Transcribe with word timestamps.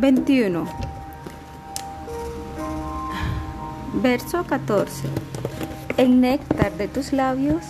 21. 0.00 0.64
Verso 4.02 4.44
14. 4.44 5.08
El 5.98 6.22
néctar 6.22 6.72
de 6.78 6.88
tus 6.88 7.12
labios 7.12 7.62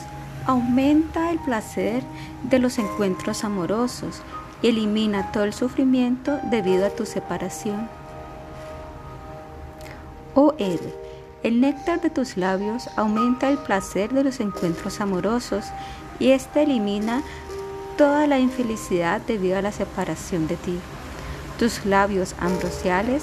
aumenta 0.46 1.32
el 1.32 1.40
placer 1.40 2.04
de 2.44 2.60
los 2.60 2.78
encuentros 2.78 3.42
amorosos 3.42 4.22
y 4.62 4.68
elimina 4.68 5.32
todo 5.32 5.42
el 5.42 5.52
sufrimiento 5.52 6.38
debido 6.50 6.86
a 6.86 6.90
tu 6.90 7.04
separación. 7.04 7.88
Oh 10.34 10.54
Ed, 10.58 10.78
el 11.42 11.60
néctar 11.60 12.00
de 12.00 12.10
tus 12.10 12.36
labios 12.36 12.88
aumenta 12.96 13.48
el 13.48 13.58
placer 13.58 14.12
de 14.12 14.22
los 14.22 14.38
encuentros 14.38 15.00
amorosos 15.00 15.64
y 16.20 16.30
éste 16.30 16.62
elimina 16.62 17.24
toda 17.98 18.28
la 18.28 18.38
infelicidad 18.38 19.20
debido 19.20 19.58
a 19.58 19.62
la 19.62 19.72
separación 19.72 20.46
de 20.46 20.54
ti. 20.54 20.78
Tus 21.60 21.84
labios 21.84 22.34
ambrosiales 22.40 23.22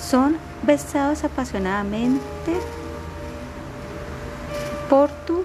son 0.00 0.36
besados 0.62 1.24
apasionadamente 1.24 2.20
por 4.88 5.10
tu 5.26 5.42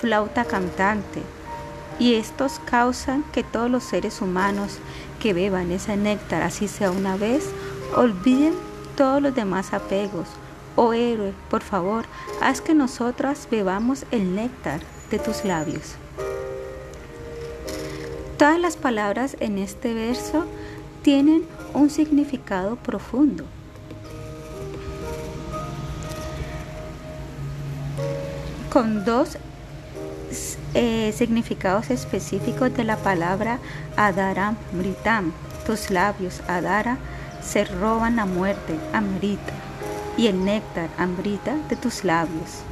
flauta 0.00 0.46
cantante 0.46 1.20
y 1.98 2.14
estos 2.14 2.60
causan 2.64 3.24
que 3.24 3.44
todos 3.44 3.70
los 3.70 3.84
seres 3.84 4.22
humanos 4.22 4.78
que 5.20 5.34
beban 5.34 5.70
ese 5.70 5.98
néctar, 5.98 6.42
así 6.42 6.66
sea 6.66 6.90
una 6.90 7.18
vez, 7.18 7.50
olviden 7.94 8.54
todos 8.96 9.20
los 9.20 9.34
demás 9.34 9.74
apegos. 9.74 10.28
Oh 10.76 10.94
héroe, 10.94 11.34
por 11.50 11.60
favor, 11.60 12.06
haz 12.40 12.62
que 12.62 12.72
nosotras 12.72 13.48
bebamos 13.50 14.06
el 14.12 14.34
néctar 14.34 14.80
de 15.10 15.18
tus 15.18 15.44
labios. 15.44 15.96
Todas 18.38 18.58
las 18.58 18.78
palabras 18.78 19.36
en 19.40 19.58
este 19.58 19.92
verso 19.92 20.46
tienen 21.06 21.44
un 21.76 21.90
significado 21.90 22.76
profundo. 22.76 23.44
Con 28.72 29.04
dos 29.04 29.36
eh, 30.72 31.12
significados 31.14 31.90
específicos 31.90 32.74
de 32.74 32.84
la 32.84 32.96
palabra 32.96 33.58
Adaram 33.96 34.56
Britam. 34.72 35.32
Tus 35.66 35.90
labios, 35.90 36.40
Adara, 36.48 36.96
se 37.42 37.64
roban 37.64 38.16
la 38.16 38.24
muerte, 38.24 38.78
Amrita, 38.92 39.52
y 40.16 40.28
el 40.28 40.44
néctar, 40.44 40.88
Amrita, 40.96 41.56
de 41.68 41.76
tus 41.76 42.04
labios. 42.04 42.62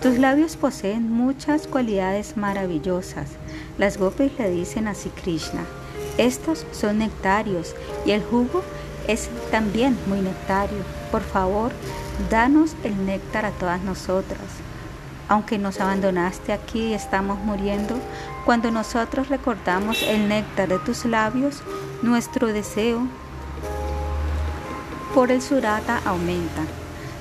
Tus 0.00 0.18
labios 0.18 0.56
poseen 0.56 1.10
muchas 1.10 1.66
cualidades 1.66 2.36
maravillosas. 2.36 3.30
Las 3.78 3.98
gopis 3.98 4.30
le 4.38 4.50
dicen 4.50 4.86
así 4.86 5.08
Krishna. 5.08 5.64
Estos 6.18 6.66
son 6.72 6.98
nectarios 6.98 7.74
y 8.04 8.12
el 8.12 8.22
jugo 8.22 8.62
es 9.06 9.28
también 9.50 9.96
muy 10.06 10.20
nectario. 10.20 10.78
Por 11.10 11.22
favor, 11.22 11.72
danos 12.30 12.74
el 12.84 13.06
néctar 13.06 13.44
a 13.44 13.50
todas 13.50 13.82
nosotras 13.82 14.40
aunque 15.28 15.58
nos 15.58 15.80
abandonaste 15.80 16.52
aquí 16.52 16.88
y 16.88 16.94
estamos 16.94 17.38
muriendo, 17.38 17.98
cuando 18.44 18.70
nosotros 18.70 19.28
recordamos 19.28 20.02
el 20.02 20.28
néctar 20.28 20.68
de 20.68 20.78
tus 20.78 21.04
labios, 21.04 21.62
nuestro 22.02 22.48
deseo 22.48 23.06
por 25.14 25.32
el 25.32 25.42
surata 25.42 26.00
aumenta. 26.04 26.62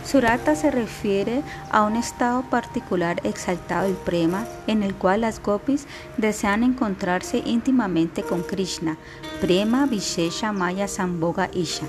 Surata 0.05 0.55
se 0.55 0.69
refiere 0.69 1.41
a 1.71 1.83
un 1.83 1.95
estado 1.95 2.43
particular 2.43 3.19
exaltado 3.23 3.89
y 3.89 3.93
prema 3.93 4.45
en 4.67 4.83
el 4.83 4.93
cual 4.93 5.21
las 5.21 5.41
gopis 5.41 5.87
desean 6.17 6.63
encontrarse 6.63 7.41
íntimamente 7.43 8.21
con 8.21 8.43
Krishna, 8.43 8.97
prema, 9.41 9.87
vishesha, 9.87 10.51
maya, 10.51 10.87
samboga, 10.87 11.49
isha. 11.53 11.87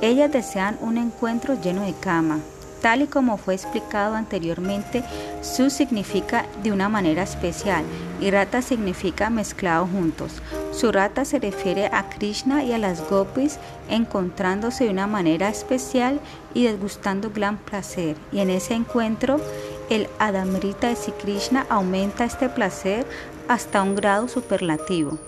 Ellas 0.00 0.32
desean 0.32 0.78
un 0.80 0.96
encuentro 0.96 1.60
lleno 1.60 1.82
de 1.82 1.92
kama, 1.92 2.38
Tal 2.80 3.02
y 3.02 3.06
como 3.06 3.36
fue 3.36 3.54
explicado 3.54 4.14
anteriormente, 4.14 5.04
su 5.42 5.68
significa 5.68 6.46
de 6.62 6.72
una 6.72 6.88
manera 6.88 7.22
especial 7.22 7.84
y 8.20 8.30
rata 8.30 8.62
significa 8.62 9.30
mezclado 9.30 9.86
juntos. 9.86 10.42
Su 10.72 10.92
rata 10.92 11.24
se 11.24 11.38
refiere 11.38 11.86
a 11.86 12.08
Krishna 12.08 12.62
y 12.62 12.72
a 12.72 12.78
las 12.78 13.08
gopis 13.08 13.58
encontrándose 13.88 14.84
de 14.84 14.90
una 14.90 15.06
manera 15.06 15.48
especial 15.48 16.20
y 16.54 16.64
desgustando 16.64 17.30
gran 17.30 17.56
placer. 17.56 18.16
Y 18.32 18.40
en 18.40 18.50
ese 18.50 18.74
encuentro, 18.74 19.40
el 19.88 20.08
Adamrita 20.18 20.88
de 20.88 20.96
Sri 20.96 21.12
Krishna 21.12 21.66
aumenta 21.68 22.24
este 22.24 22.48
placer 22.48 23.06
hasta 23.48 23.82
un 23.82 23.94
grado 23.96 24.28
superlativo. 24.28 25.18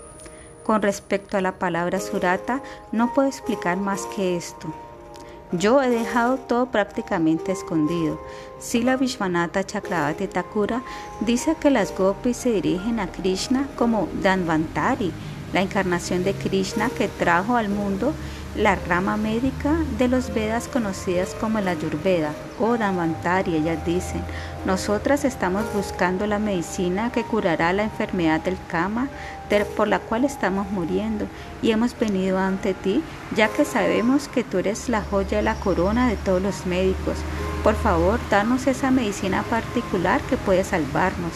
Con 0.63 0.81
respecto 0.81 1.37
a 1.37 1.41
la 1.41 1.59
palabra 1.59 1.99
surata, 1.99 2.63
no 2.93 3.13
puedo 3.15 3.29
explicar 3.29 3.77
más 3.79 4.03
que 4.15 4.37
esto. 4.37 4.73
Yo 5.53 5.83
he 5.83 5.91
dejado 5.91 6.39
todo 6.39 6.67
prácticamente 6.67 7.53
escondido. 7.53 8.19
Sila 8.59 8.97
Vishwanatha 8.97 9.65
Chakravati 9.65 10.27
Thakura 10.27 10.83
dice 11.21 11.57
que 11.61 11.69
las 11.69 11.95
gopis 11.95 12.39
se 12.39 12.53
dirigen 12.53 12.99
a 12.99 13.13
Krishna 13.13 13.69
como 13.77 14.09
Danvantari, 14.23 15.13
la 15.53 15.61
encarnación 15.61 16.25
de 16.25 16.33
Krishna 16.33 16.89
que 16.89 17.09
trajo 17.09 17.57
al 17.57 17.69
mundo 17.69 18.15
la 18.55 18.75
rama 18.75 19.17
médica 19.17 19.73
de 19.99 20.09
los 20.09 20.35
Vedas 20.35 20.69
conocidas 20.69 21.35
como 21.41 21.61
la 21.61 21.71
Ayurveda 21.71 22.33
o 22.61 22.77
Dhamantari, 22.77 23.57
ellas 23.57 23.85
dicen, 23.87 24.23
nosotras 24.67 25.25
estamos 25.25 25.65
buscando 25.73 26.27
la 26.27 26.39
medicina 26.39 27.11
que 27.11 27.25
curará 27.25 27.73
la 27.73 27.85
enfermedad 27.85 28.41
del 28.41 28.59
kama 28.69 29.09
por 29.77 29.87
la 29.87 29.99
cual 29.99 30.25
estamos 30.25 30.71
muriendo 30.71 31.27
y 31.61 31.73
hemos 31.73 31.99
venido 31.99 32.39
ante 32.39 32.73
ti 32.73 33.03
ya 33.37 33.49
que 33.49 33.67
sabemos 33.67 34.29
que 34.29 34.45
tú 34.45 34.59
eres 34.59 34.89
la 34.89 35.03
joya 35.03 35.39
de 35.39 35.43
la 35.43 35.57
corona 35.57 36.09
de 36.09 36.17
todos 36.17 36.41
los 36.41 36.65
médicos. 36.65 37.17
Por 37.63 37.75
favor, 37.75 38.19
danos 38.31 38.67
esa 38.67 38.91
medicina 38.91 39.43
particular 39.43 40.21
que 40.23 40.37
puede 40.37 40.65
salvarnos. 40.65 41.33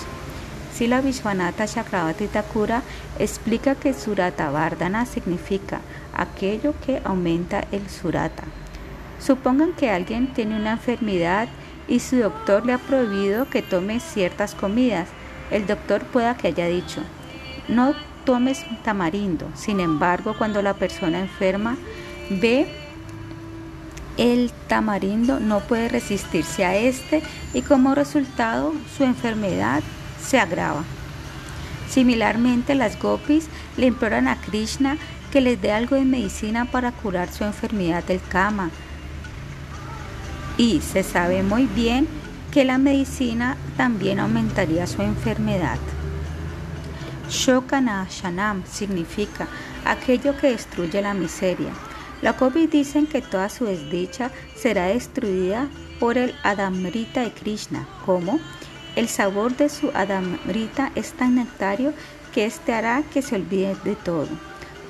Sila 0.76 1.00
Vishwanatha 1.00 1.66
Chakravati 1.66 2.26
Thakura 2.26 2.82
explica 3.18 3.76
que 3.76 3.94
Surata 3.94 4.50
Vardhana 4.50 5.06
significa 5.06 5.80
aquello 6.12 6.74
que 6.84 7.00
aumenta 7.02 7.64
el 7.72 7.88
surata. 7.88 8.42
Supongan 9.18 9.72
que 9.72 9.88
alguien 9.88 10.34
tiene 10.34 10.54
una 10.54 10.72
enfermedad 10.72 11.48
y 11.88 12.00
su 12.00 12.16
doctor 12.16 12.66
le 12.66 12.74
ha 12.74 12.78
prohibido 12.78 13.48
que 13.48 13.62
tome 13.62 14.00
ciertas 14.00 14.54
comidas. 14.54 15.08
El 15.50 15.66
doctor 15.66 16.04
pueda 16.04 16.36
que 16.36 16.48
haya 16.48 16.66
dicho, 16.66 17.00
no 17.68 17.94
tomes 18.26 18.62
tamarindo. 18.84 19.46
Sin 19.54 19.80
embargo, 19.80 20.34
cuando 20.36 20.60
la 20.60 20.74
persona 20.74 21.20
enferma 21.20 21.78
ve 22.28 22.66
el 24.18 24.52
tamarindo, 24.68 25.40
no 25.40 25.60
puede 25.60 25.88
resistirse 25.88 26.66
a 26.66 26.76
este 26.76 27.22
y 27.54 27.62
como 27.62 27.94
resultado 27.94 28.74
su 28.94 29.04
enfermedad 29.04 29.82
se 30.26 30.38
agrava. 30.38 30.82
Similarmente, 31.88 32.74
las 32.74 32.98
gopis 32.98 33.48
le 33.76 33.86
imploran 33.86 34.28
a 34.28 34.40
Krishna 34.40 34.98
que 35.30 35.40
les 35.40 35.60
dé 35.60 35.72
algo 35.72 35.96
de 35.96 36.04
medicina 36.04 36.64
para 36.64 36.92
curar 36.92 37.32
su 37.32 37.44
enfermedad 37.44 38.02
del 38.04 38.20
kama. 38.20 38.70
Y 40.58 40.80
se 40.80 41.02
sabe 41.02 41.42
muy 41.42 41.66
bien 41.66 42.08
que 42.50 42.64
la 42.64 42.78
medicina 42.78 43.56
también 43.76 44.18
aumentaría 44.18 44.86
su 44.86 45.02
enfermedad. 45.02 45.78
Shokana 47.28 48.06
Shanam 48.08 48.64
significa 48.64 49.46
aquello 49.84 50.36
que 50.38 50.50
destruye 50.50 51.02
la 51.02 51.12
miseria. 51.12 51.72
La 52.22 52.34
COVID 52.34 52.70
dicen 52.70 53.06
que 53.06 53.20
toda 53.20 53.48
su 53.48 53.66
desdicha 53.66 54.30
será 54.56 54.86
destruida 54.86 55.68
por 56.00 56.16
el 56.16 56.34
Adamrita 56.42 57.20
de 57.20 57.32
Krishna. 57.32 57.86
¿Cómo? 58.06 58.40
El 58.96 59.08
sabor 59.08 59.54
de 59.56 59.68
su 59.68 59.90
Adamrita 59.92 60.90
es 60.94 61.12
tan 61.12 61.34
nectario 61.34 61.92
que 62.32 62.46
éste 62.46 62.72
hará 62.72 63.02
que 63.12 63.20
se 63.20 63.34
olvide 63.34 63.76
de 63.84 63.94
todo. 63.94 64.26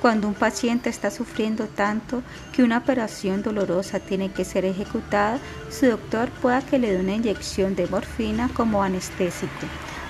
Cuando 0.01 0.29
un 0.29 0.33
paciente 0.33 0.89
está 0.89 1.11
sufriendo 1.11 1.65
tanto 1.65 2.23
que 2.53 2.63
una 2.63 2.77
operación 2.77 3.43
dolorosa 3.43 3.99
tiene 3.99 4.31
que 4.31 4.45
ser 4.45 4.63
ejecutada, 4.63 5.39
su 5.69 5.87
doctor 5.87 6.29
pueda 6.41 6.61
que 6.61 6.79
le 6.79 6.93
dé 6.93 6.99
una 7.01 7.15
inyección 7.15 7.75
de 7.75 7.87
morfina 7.87 8.49
como 8.53 8.81
anestésico. 8.81 9.51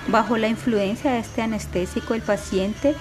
Bajo 0.06 0.36
la 0.36 0.46
influencia 0.46 1.12
de 1.12 1.18
este 1.18 1.42
anestésico, 1.42 2.14
el 2.14 2.22
paciente 2.22 2.94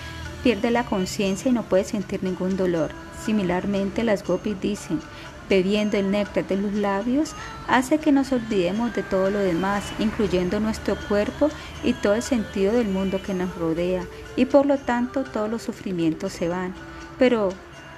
pierde 0.44 0.72
la 0.72 0.86
conciencia 0.86 1.52
y 1.52 1.54
no 1.54 1.64
puede 1.64 1.84
sentir 1.84 2.24
ningún 2.24 2.58
dolor. 2.58 2.90
Similarmente, 3.24 4.04
las 4.04 4.24
gopis 4.24 4.60
dicen, 4.60 5.00
bebiendo 5.50 5.98
el 5.98 6.12
néctar 6.12 6.46
de 6.48 6.58
los 6.58 6.74
labios, 6.74 7.34
hace 7.68 8.00
que 8.00 8.12
nos 8.12 8.32
olvidemos 8.32 8.94
de 8.94 9.04
todo 9.04 9.30
lo 9.30 9.40
demás, 9.40 9.84
incluyendo 10.00 10.60
nuestro 10.60 10.96
cuerpo 11.08 11.50
y 11.84 11.94
todo 11.94 12.16
el 12.16 12.24
sentido 12.24 12.74
del 12.74 12.88
mundo 12.88 13.22
que 13.22 13.34
nos 13.34 13.56
rodea, 13.56 14.04
y 14.36 14.46
por 14.46 14.66
lo 14.66 14.78
tanto 14.78 15.24
todos 15.24 15.50
los 15.50 15.62
sufrimientos 15.62 16.34
se 16.34 16.48
van. 16.48 16.74
Pero, 17.18 17.50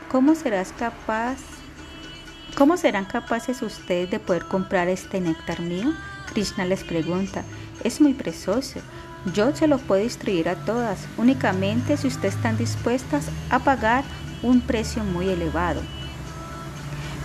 ¿cómo 0.09 0.35
serás 0.35 0.73
capaz? 0.77 1.37
¿Cómo 2.57 2.77
serán 2.77 3.05
capaces 3.05 3.61
ustedes 3.61 4.09
de 4.09 4.19
poder 4.19 4.45
comprar 4.45 4.87
este 4.87 5.21
néctar 5.21 5.61
mío? 5.61 5.93
Krishna 6.33 6.65
les 6.65 6.83
pregunta. 6.83 7.43
Es 7.83 8.01
muy 8.01 8.13
precioso. 8.13 8.79
Yo 9.33 9.55
se 9.55 9.67
lo 9.67 9.77
puedo 9.77 10.01
distribuir 10.01 10.49
a 10.49 10.55
todas, 10.55 11.05
únicamente 11.17 11.97
si 11.97 12.07
ustedes 12.07 12.35
están 12.35 12.57
dispuestas 12.57 13.27
a 13.49 13.59
pagar 13.59 14.03
un 14.41 14.61
precio 14.61 15.03
muy 15.03 15.29
elevado. 15.29 15.81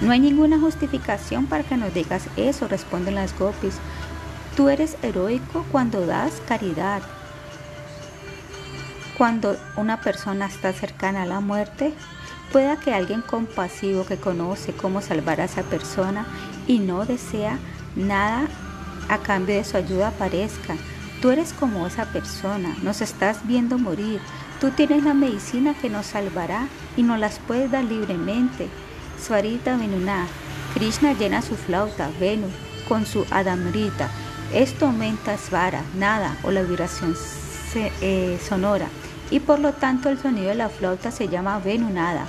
No 0.05 0.13
hay 0.13 0.21
ninguna 0.21 0.61
justificación 0.61 1.47
para 1.47 1.65
que 1.65 1.79
nos 1.79 1.95
digas 1.95 2.27
eso, 2.37 2.69
responden 2.69 3.15
las 3.15 3.37
gopis. 3.39 3.77
Tú 4.55 4.69
eres 4.69 4.99
heroico 5.03 5.65
cuando 5.73 6.05
das 6.05 6.43
caridad. 6.47 7.01
Cuando 9.17 9.57
una 9.77 10.03
persona 10.03 10.45
está 10.45 10.75
cercana 10.75 11.23
a 11.23 11.27
la 11.27 11.41
muerte, 11.41 11.95
pueda 12.53 12.77
que 12.77 12.93
alguien 12.93 13.23
compasivo 13.23 14.05
que 14.05 14.19
conoce 14.19 14.75
cómo 14.75 15.01
salvar 15.01 15.41
a 15.41 15.45
esa 15.45 15.63
persona 15.63 16.27
y 16.67 16.81
no 16.81 17.07
desea 17.07 17.59
nada 17.97 18.47
a 19.09 19.19
cambio 19.19 19.57
de 19.57 19.65
su 19.65 19.79
ayuda 19.79 20.09
aparezca. 20.09 20.77
Tú 21.23 21.31
eres 21.31 21.55
como 21.55 21.87
esa 21.87 22.05
persona, 22.13 22.77
nos 22.83 23.01
estás 23.01 23.47
viendo 23.47 23.79
morir. 23.79 24.21
Tú 24.61 24.71
tienes 24.71 25.03
la 25.03 25.15
medicina 25.15 25.73
que 25.81 25.89
nos 25.89 26.05
salvará 26.05 26.69
y 26.95 27.03
nos 27.03 27.19
las 27.19 27.39
puedes 27.39 27.71
dar 27.71 27.85
libremente. 27.85 28.69
Svarita 29.21 29.77
Venuna. 29.77 30.27
Krishna 30.75 31.13
llena 31.13 31.43
su 31.43 31.57
flauta, 31.57 32.11
Venu, 32.19 32.49
con 32.89 33.07
su 33.07 33.25
Adamrita. 33.31 34.09
Esto 34.53 34.87
aumenta 34.87 35.39
Svara, 35.39 35.83
nada 35.97 36.37
o 36.43 36.51
la 36.51 36.63
vibración 36.63 37.17
eh, 37.75 38.39
sonora 38.47 38.87
y 39.31 39.41
por 39.41 39.59
lo 39.59 39.73
tanto 39.73 40.09
el 40.09 40.19
sonido 40.19 40.49
de 40.49 40.55
la 40.55 40.69
flauta 40.69 41.11
se 41.11 41.29
llama 41.29 41.59
Venunada. 41.59 42.27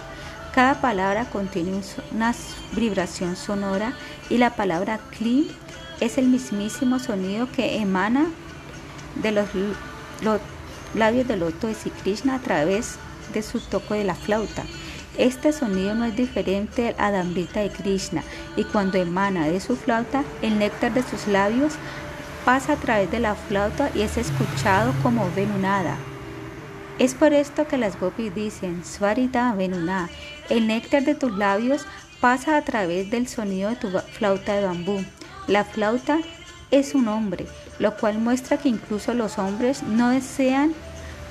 Cada 0.53 0.79
palabra 0.81 1.25
contiene 1.25 1.81
una 2.11 2.33
vibración 2.71 3.35
sonora 3.35 3.93
y 4.29 4.37
la 4.37 4.55
palabra 4.55 4.99
Kli 5.17 5.51
es 5.99 6.17
el 6.17 6.27
mismísimo 6.27 6.99
sonido 6.99 7.47
que 7.51 7.81
emana 7.81 8.25
de 9.21 9.31
los, 9.31 9.49
labios 10.93 11.27
del 11.27 11.41
loto 11.41 11.67
de 11.67 11.75
Krishna 12.03 12.35
a 12.35 12.39
través 12.39 12.95
de 13.33 13.41
su 13.41 13.59
toque 13.59 13.95
de 13.95 14.05
la 14.05 14.15
flauta. 14.15 14.63
Este 15.17 15.53
sonido 15.53 15.95
no 15.95 16.05
es 16.05 16.15
diferente 16.15 16.89
al 16.89 17.15
Adamrita 17.15 17.61
de 17.61 17.69
Krishna 17.69 18.23
y 18.57 18.65
cuando 18.65 18.97
emana 18.97 19.47
de 19.47 19.59
su 19.59 19.75
flauta, 19.77 20.23
el 20.41 20.59
néctar 20.59 20.93
de 20.93 21.03
sus 21.03 21.27
labios 21.27 21.73
pasa 22.43 22.73
a 22.73 22.77
través 22.77 23.09
de 23.11 23.19
la 23.19 23.35
flauta 23.35 23.89
y 23.95 24.01
es 24.01 24.17
escuchado 24.17 24.93
como 25.01 25.29
Venunada. 25.35 25.97
Es 26.99 27.13
por 27.13 27.33
esto 27.33 27.67
que 27.67 27.77
las 27.77 27.99
gopis 27.99 28.33
dicen, 28.33 28.83
Svarita 28.85 29.53
Venuna, 29.53 30.09
el 30.49 30.67
néctar 30.67 31.03
de 31.03 31.15
tus 31.15 31.31
labios 31.37 31.85
pasa 32.21 32.55
a 32.55 32.61
través 32.61 33.09
del 33.09 33.27
sonido 33.27 33.69
de 33.69 33.75
tu 33.75 33.89
flauta 33.89 34.53
de 34.53 34.65
bambú. 34.65 35.03
La 35.47 35.65
flauta 35.65 36.19
es 36.71 36.95
un 36.95 37.07
hombre, 37.07 37.47
lo 37.79 37.95
cual 37.97 38.17
muestra 38.17 38.57
que 38.57 38.69
incluso 38.69 39.13
los 39.13 39.37
hombres 39.37 39.83
no 39.83 40.09
desean, 40.09 40.73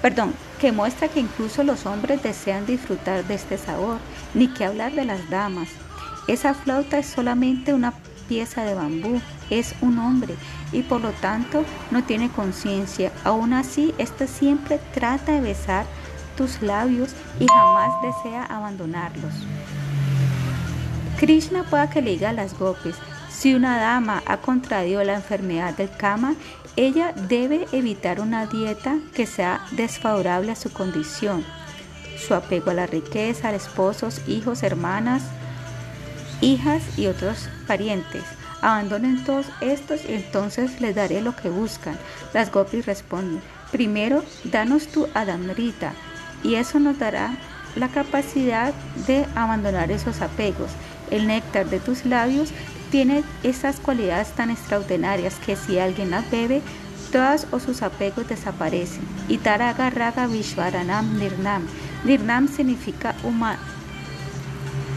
perdón, 0.02 0.34
que 0.64 0.72
muestra 0.72 1.08
que 1.08 1.20
incluso 1.20 1.62
los 1.62 1.84
hombres 1.84 2.22
desean 2.22 2.64
disfrutar 2.64 3.22
de 3.26 3.34
este 3.34 3.58
sabor, 3.58 3.98
ni 4.32 4.48
que 4.48 4.64
hablar 4.64 4.92
de 4.92 5.04
las 5.04 5.28
damas. 5.28 5.68
Esa 6.26 6.54
flauta 6.54 6.96
es 6.96 7.04
solamente 7.06 7.74
una 7.74 7.92
pieza 8.30 8.64
de 8.64 8.72
bambú, 8.72 9.20
es 9.50 9.74
un 9.82 9.98
hombre 9.98 10.36
y 10.72 10.80
por 10.80 11.02
lo 11.02 11.10
tanto 11.10 11.66
no 11.90 12.02
tiene 12.02 12.30
conciencia. 12.30 13.12
Aún 13.24 13.52
así, 13.52 13.94
ésta 13.98 14.26
siempre 14.26 14.80
trata 14.94 15.32
de 15.32 15.42
besar 15.42 15.84
tus 16.34 16.62
labios 16.62 17.10
y 17.38 17.46
jamás 17.46 17.92
desea 18.00 18.44
abandonarlos. 18.44 19.34
Krishna 21.18 21.64
pueda 21.64 21.90
que 21.90 22.00
le 22.00 22.12
diga 22.12 22.32
las 22.32 22.58
gopis, 22.58 22.96
si 23.36 23.54
una 23.54 23.78
dama 23.78 24.22
ha 24.26 24.36
contraído 24.38 25.02
la 25.02 25.14
enfermedad 25.14 25.74
del 25.74 25.90
kama, 25.90 26.34
ella 26.76 27.12
debe 27.12 27.66
evitar 27.72 28.20
una 28.20 28.46
dieta 28.46 28.96
que 29.14 29.26
sea 29.26 29.66
desfavorable 29.72 30.52
a 30.52 30.56
su 30.56 30.72
condición. 30.72 31.44
Su 32.16 32.34
apego 32.34 32.70
a 32.70 32.74
la 32.74 32.86
riqueza, 32.86 33.48
a 33.48 33.54
esposos, 33.54 34.22
hijos, 34.28 34.62
hermanas, 34.62 35.22
hijas 36.40 36.82
y 36.96 37.06
otros 37.06 37.48
parientes. 37.66 38.22
Abandonen 38.62 39.24
todos 39.24 39.46
estos 39.60 40.04
y 40.08 40.14
entonces 40.14 40.80
les 40.80 40.94
daré 40.94 41.20
lo 41.20 41.36
que 41.36 41.50
buscan. 41.50 41.98
Las 42.32 42.50
gopis 42.50 42.86
responden, 42.86 43.42
primero 43.72 44.24
danos 44.44 44.86
tu 44.86 45.08
adamrita 45.12 45.92
y 46.42 46.54
eso 46.54 46.78
nos 46.78 46.98
dará 46.98 47.36
la 47.76 47.88
capacidad 47.88 48.72
de 49.06 49.26
abandonar 49.34 49.90
esos 49.90 50.22
apegos. 50.22 50.70
El 51.10 51.26
néctar 51.26 51.68
de 51.68 51.80
tus 51.80 52.06
labios 52.06 52.52
tiene 52.94 53.24
esas 53.42 53.80
cualidades 53.80 54.28
tan 54.36 54.50
extraordinarias 54.50 55.34
que 55.44 55.56
si 55.56 55.80
alguien 55.80 56.12
las 56.12 56.30
bebe, 56.30 56.62
todas 57.10 57.48
o 57.50 57.58
sus 57.58 57.82
apegos 57.82 58.28
desaparecen. 58.28 59.02
Y 59.26 59.38
Taraga 59.38 59.90
Raga 59.90 60.28
Vishwaranam 60.28 61.18
Nirnam. 61.18 61.66
Nirnam 62.04 62.46
significa 62.46 63.16
humano. 63.24 63.58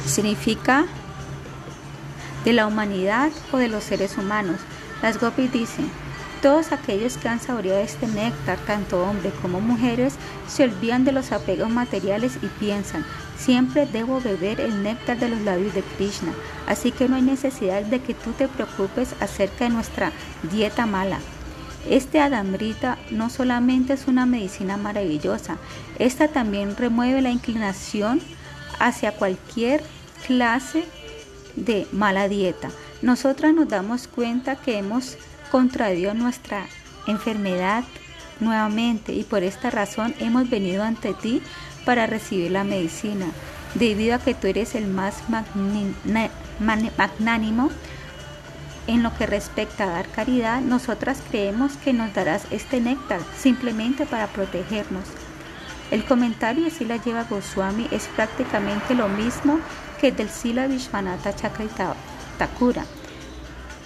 Significa 0.05 0.85
de 2.45 2.53
la 2.53 2.67
humanidad 2.67 3.31
o 3.51 3.57
de 3.57 3.67
los 3.67 3.83
seres 3.83 4.15
humanos. 4.19 4.57
Las 5.01 5.19
gopis 5.19 5.51
dicen, 5.51 5.89
todos 6.43 6.71
aquellos 6.73 7.17
que 7.17 7.29
han 7.29 7.39
saboreado 7.39 7.79
este 7.79 8.05
néctar, 8.05 8.59
tanto 8.67 9.01
hombres 9.01 9.33
como 9.41 9.59
mujeres, 9.59 10.13
se 10.47 10.65
olvidan 10.65 11.03
de 11.03 11.13
los 11.13 11.31
apegos 11.31 11.71
materiales 11.71 12.37
y 12.43 12.45
piensan, 12.59 13.03
siempre 13.37 13.85
debo 13.85 14.19
beber 14.19 14.59
el 14.59 14.83
néctar 14.83 15.17
de 15.19 15.29
los 15.29 15.41
labios 15.41 15.73
de 15.73 15.81
Krishna, 15.81 16.33
así 16.67 16.91
que 16.91 17.07
no 17.07 17.15
hay 17.15 17.21
necesidad 17.21 17.83
de 17.83 18.01
que 18.01 18.13
tú 18.13 18.31
te 18.31 18.47
preocupes 18.47 19.13
acerca 19.19 19.65
de 19.65 19.71
nuestra 19.71 20.11
dieta 20.51 20.85
mala. 20.85 21.19
Este 21.89 22.19
Adamrita 22.19 22.97
no 23.11 23.29
solamente 23.29 23.93
es 23.93 24.07
una 24.07 24.25
medicina 24.25 24.75
maravillosa, 24.75 25.57
esta 25.99 26.27
también 26.27 26.75
remueve 26.75 27.21
la 27.21 27.29
inclinación 27.29 28.19
hacia 28.79 29.13
cualquier 29.13 29.81
clase 30.25 30.83
de 31.55 31.87
mala 31.91 32.27
dieta. 32.27 32.69
Nosotras 33.01 33.53
nos 33.53 33.69
damos 33.69 34.07
cuenta 34.07 34.55
que 34.55 34.77
hemos 34.77 35.17
contraído 35.51 36.13
nuestra 36.13 36.65
enfermedad 37.07 37.83
nuevamente 38.39 39.13
y 39.13 39.23
por 39.23 39.43
esta 39.43 39.69
razón 39.69 40.13
hemos 40.19 40.49
venido 40.49 40.83
ante 40.83 41.13
ti 41.13 41.41
para 41.87 42.05
recibir 42.05 42.51
la 42.51 42.65
medicina. 42.65 43.27
Debido 43.75 44.15
a 44.15 44.19
que 44.19 44.33
tú 44.33 44.47
eres 44.47 44.75
el 44.75 44.87
más 44.87 45.23
magnánimo 46.59 47.69
en 48.87 49.03
lo 49.03 49.17
que 49.17 49.25
respecta 49.25 49.85
a 49.85 49.91
dar 49.91 50.09
caridad, 50.09 50.59
nosotras 50.59 51.19
creemos 51.29 51.77
que 51.77 51.93
nos 51.93 52.13
darás 52.13 52.43
este 52.51 52.81
néctar 52.81 53.21
simplemente 53.37 54.05
para 54.05 54.27
protegernos. 54.27 55.05
El 55.89 56.03
comentario 56.03 56.65
de 56.65 56.71
Sila 56.71 56.97
Lleva 56.97 57.23
Goswami 57.23 57.87
es 57.91 58.09
prácticamente 58.17 58.93
lo 58.93 59.07
mismo 59.07 59.61
que 60.01 60.09
el 60.09 60.17
del 60.17 60.29
Sila 60.29 60.67
Vishwanatha 60.67 61.31
Thakura. 62.37 62.83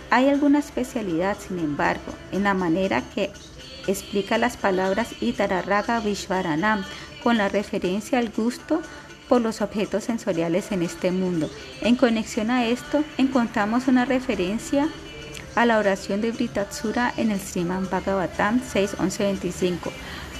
Hay 0.09 0.27
alguna 0.27 0.57
especialidad, 0.57 1.37
sin 1.37 1.59
embargo, 1.59 2.15
en 2.31 2.45
la 2.45 2.55
manera 2.55 3.03
que 3.13 3.31
explica 3.85 4.39
las 4.39 4.57
palabras 4.57 5.13
Itararaga 5.21 5.99
Vishwaranam 5.99 6.83
con 7.23 7.37
la 7.37 7.49
referencia 7.49 8.19
al 8.19 8.29
gusto 8.29 8.81
por 9.29 9.41
los 9.41 9.61
objetos 9.61 10.03
sensoriales 10.03 10.71
en 10.71 10.83
este 10.83 11.11
mundo. 11.11 11.49
En 11.81 11.95
conexión 11.95 12.51
a 12.51 12.65
esto, 12.65 13.03
encontramos 13.17 13.87
una 13.87 14.05
referencia 14.05 14.89
a 15.55 15.65
la 15.65 15.79
oración 15.79 16.21
de 16.21 16.31
Britatsura 16.31 17.13
en 17.17 17.31
el 17.31 17.39
Sriman 17.39 17.89
Bhagavatam 17.89 18.61
6.11.25. 18.61 19.91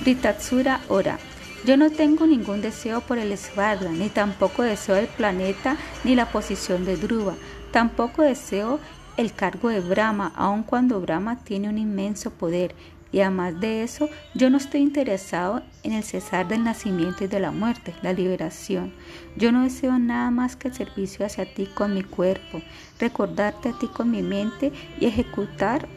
Britatsura 0.01 0.81
ora. 0.89 1.19
Yo 1.65 1.77
no 1.77 1.91
tengo 1.91 2.25
ningún 2.25 2.61
deseo 2.61 3.01
por 3.01 3.19
el 3.19 3.37
Svarga, 3.37 3.91
ni 3.91 4.09
tampoco 4.09 4.63
deseo 4.63 4.95
el 4.95 5.07
planeta 5.07 5.77
ni 6.03 6.15
la 6.15 6.31
posición 6.31 6.85
de 6.85 6.97
Dhruva. 6.97 7.35
Tampoco 7.71 8.23
deseo 8.23 8.79
el 9.15 9.33
cargo 9.33 9.69
de 9.69 9.79
Brahma, 9.79 10.31
aun 10.35 10.63
cuando 10.63 10.99
Brahma 10.99 11.43
tiene 11.43 11.69
un 11.69 11.77
inmenso 11.77 12.31
poder. 12.31 12.73
Y 13.11 13.19
además 13.19 13.59
de 13.59 13.83
eso, 13.83 14.09
yo 14.33 14.49
no 14.49 14.57
estoy 14.57 14.81
interesado 14.81 15.63
en 15.83 15.91
el 15.91 16.03
cesar 16.03 16.47
del 16.47 16.63
nacimiento 16.63 17.23
y 17.23 17.27
de 17.27 17.39
la 17.39 17.51
muerte, 17.51 17.93
la 18.01 18.13
liberación. 18.13 18.93
Yo 19.35 19.51
no 19.51 19.63
deseo 19.63 19.99
nada 19.99 20.31
más 20.31 20.55
que 20.55 20.69
el 20.69 20.73
servicio 20.73 21.25
hacia 21.25 21.53
ti 21.53 21.65
con 21.65 21.93
mi 21.93 22.03
cuerpo, 22.03 22.61
recordarte 22.99 23.69
a 23.69 23.79
ti 23.79 23.87
con 23.87 24.11
mi 24.11 24.21
mente 24.21 24.71
y 24.99 25.05
ejecutar 25.05 25.87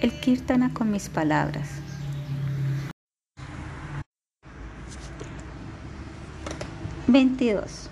el 0.00 0.12
kirtana 0.20 0.72
con 0.74 0.90
mis 0.90 1.08
palabras. 1.08 1.68
22. 7.08 7.88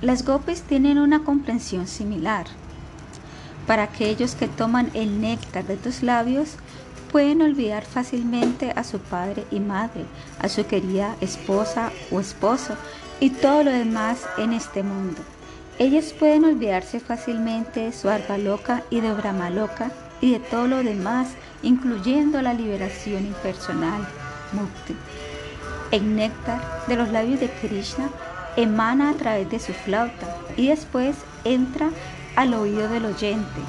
Las 0.00 0.24
gopis 0.24 0.62
tienen 0.62 0.96
una 0.96 1.24
comprensión 1.24 1.86
similar. 1.86 2.46
Para 3.66 3.82
aquellos 3.82 4.34
que 4.34 4.48
toman 4.48 4.90
el 4.94 5.20
néctar 5.20 5.66
de 5.66 5.76
tus 5.76 6.02
labios, 6.02 6.56
pueden 7.10 7.42
olvidar 7.42 7.84
fácilmente 7.84 8.72
a 8.74 8.84
su 8.84 8.98
padre 8.98 9.44
y 9.50 9.60
madre, 9.60 10.04
a 10.38 10.48
su 10.48 10.66
querida 10.66 11.16
esposa 11.20 11.90
o 12.10 12.20
esposo 12.20 12.76
y 13.18 13.30
todo 13.30 13.64
lo 13.64 13.70
demás 13.70 14.26
en 14.38 14.52
este 14.52 14.82
mundo. 14.82 15.20
Ellos 15.78 16.12
pueden 16.12 16.44
olvidarse 16.44 17.00
fácilmente 17.00 17.80
de 17.80 17.92
su 17.92 18.08
arba 18.08 18.38
loca 18.38 18.82
y 18.90 19.00
de 19.00 19.12
brahma 19.12 19.50
loca 19.50 19.90
y 20.20 20.32
de 20.32 20.40
todo 20.40 20.66
lo 20.66 20.82
demás, 20.82 21.28
incluyendo 21.62 22.42
la 22.42 22.54
liberación 22.54 23.26
impersonal, 23.26 24.06
mukti. 24.52 24.94
El 25.90 26.14
néctar 26.14 26.60
de 26.86 26.96
los 26.96 27.08
labios 27.08 27.40
de 27.40 27.50
Krishna 27.50 28.10
emana 28.56 29.10
a 29.10 29.14
través 29.14 29.50
de 29.50 29.58
su 29.58 29.72
flauta 29.72 30.36
y 30.56 30.68
después 30.68 31.16
entra 31.44 31.90
al 32.36 32.54
oído 32.54 32.88
del 32.88 33.06
oyente. 33.06 33.60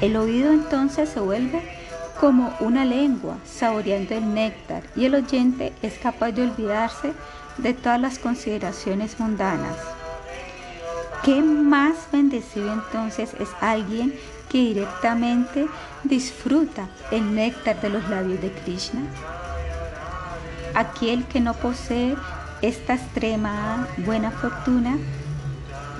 El 0.00 0.16
oído 0.16 0.52
entonces 0.52 1.08
se 1.08 1.20
vuelve 1.20 1.75
como 2.20 2.54
una 2.60 2.84
lengua 2.84 3.36
saboreando 3.44 4.14
el 4.14 4.34
néctar 4.34 4.82
y 4.96 5.04
el 5.04 5.14
oyente 5.14 5.72
es 5.82 5.98
capaz 5.98 6.32
de 6.32 6.42
olvidarse 6.42 7.12
de 7.58 7.74
todas 7.74 8.00
las 8.00 8.18
consideraciones 8.18 9.18
mundanas. 9.20 9.76
¿Qué 11.22 11.42
más 11.42 12.08
bendecido 12.12 12.72
entonces 12.72 13.34
es 13.40 13.48
alguien 13.60 14.14
que 14.48 14.58
directamente 14.58 15.66
disfruta 16.04 16.88
el 17.10 17.34
néctar 17.34 17.80
de 17.80 17.88
los 17.88 18.08
labios 18.08 18.40
de 18.40 18.52
Krishna? 18.52 19.00
Aquel 20.74 21.24
que 21.24 21.40
no 21.40 21.54
posee 21.54 22.16
esta 22.62 22.94
extrema 22.94 23.88
buena 23.98 24.30
fortuna, 24.30 24.98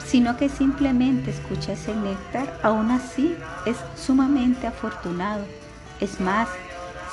sino 0.06 0.37
que 0.37 0.49
simplemente 0.49 1.30
escucha 1.30 1.73
ese 1.73 1.94
néctar, 1.94 2.58
aún 2.62 2.90
así 2.90 3.37
es 3.64 3.76
sumamente 3.96 4.66
afortunado. 4.66 5.44
Es 6.00 6.20
más, 6.20 6.48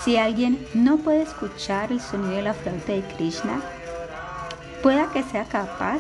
si 0.04 0.18
alguien 0.18 0.66
no 0.74 0.98
puede 0.98 1.22
escuchar 1.22 1.92
el 1.92 2.02
sonido 2.02 2.36
de 2.36 2.42
la 2.42 2.54
flauta 2.54 2.92
de 2.92 3.04
Krishna, 3.16 3.62
pueda 4.82 5.10
que 5.12 5.24
sea 5.24 5.46
capaz 5.46 6.00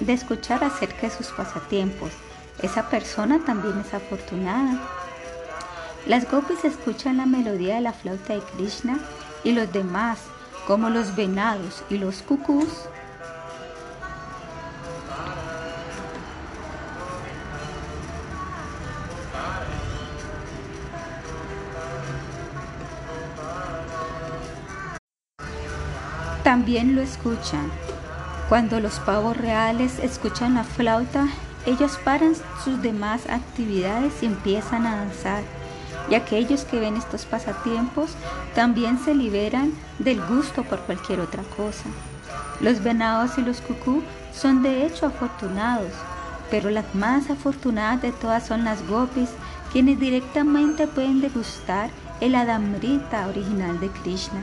de 0.00 0.12
escuchar 0.12 0.62
acerca 0.62 1.08
de 1.08 1.10
sus 1.10 1.28
pasatiempos. 1.28 2.12
Esa 2.62 2.88
persona 2.88 3.40
también 3.44 3.78
es 3.80 3.92
afortunada. 3.92 4.80
Las 6.06 6.30
gopis 6.30 6.64
escuchan 6.64 7.16
la 7.16 7.26
melodía 7.26 7.76
de 7.76 7.80
la 7.80 7.92
flauta 7.92 8.34
de 8.34 8.40
Krishna 8.40 8.98
y 9.42 9.52
los 9.52 9.72
demás, 9.72 10.18
como 10.66 10.90
los 10.90 11.16
venados 11.16 11.82
y 11.90 11.98
los 11.98 12.22
cucús, 12.22 12.68
también 26.64 26.96
lo 26.96 27.02
escuchan. 27.02 27.70
Cuando 28.48 28.80
los 28.80 28.98
pavos 29.00 29.36
reales 29.36 29.98
escuchan 29.98 30.54
la 30.54 30.64
flauta, 30.64 31.28
ellos 31.66 31.98
paran 32.02 32.32
sus 32.64 32.80
demás 32.80 33.28
actividades 33.28 34.22
y 34.22 34.26
empiezan 34.26 34.86
a 34.86 34.96
danzar. 34.96 35.42
Y 36.08 36.14
aquellos 36.14 36.64
que 36.64 36.80
ven 36.80 36.96
estos 36.96 37.26
pasatiempos 37.26 38.12
también 38.54 38.98
se 38.98 39.14
liberan 39.14 39.74
del 39.98 40.24
gusto 40.24 40.64
por 40.64 40.78
cualquier 40.78 41.20
otra 41.20 41.42
cosa. 41.54 41.84
Los 42.62 42.82
venados 42.82 43.36
y 43.36 43.42
los 43.42 43.60
cucú 43.60 44.02
son 44.32 44.62
de 44.62 44.86
hecho 44.86 45.04
afortunados, 45.04 45.92
pero 46.50 46.70
las 46.70 46.94
más 46.94 47.28
afortunadas 47.28 48.00
de 48.00 48.12
todas 48.12 48.46
son 48.46 48.64
las 48.64 48.88
gopis, 48.88 49.28
quienes 49.70 50.00
directamente 50.00 50.86
pueden 50.86 51.20
degustar 51.20 51.90
el 52.22 52.34
adamrita 52.34 53.26
original 53.26 53.78
de 53.80 53.90
Krishna. 53.90 54.42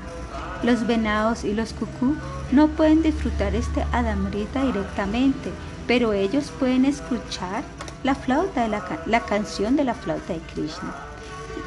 Los 0.64 0.86
venados 0.86 1.44
y 1.44 1.54
los 1.54 1.74
cucú 1.74 2.16
no 2.52 2.68
pueden 2.68 3.02
disfrutar 3.02 3.56
este 3.56 3.84
adamrita 3.92 4.64
directamente, 4.64 5.52
pero 5.88 6.14
ellos 6.14 6.52
pueden 6.60 6.86
escuchar 6.86 7.64
la 8.04 8.16
flauta 8.16 8.62
de 8.62 8.70
la, 8.70 9.20
canción 9.22 9.76
de 9.76 9.84
la 9.84 9.96
flauta 9.96 10.34
de 10.34 10.40
Krishna. 10.40 10.94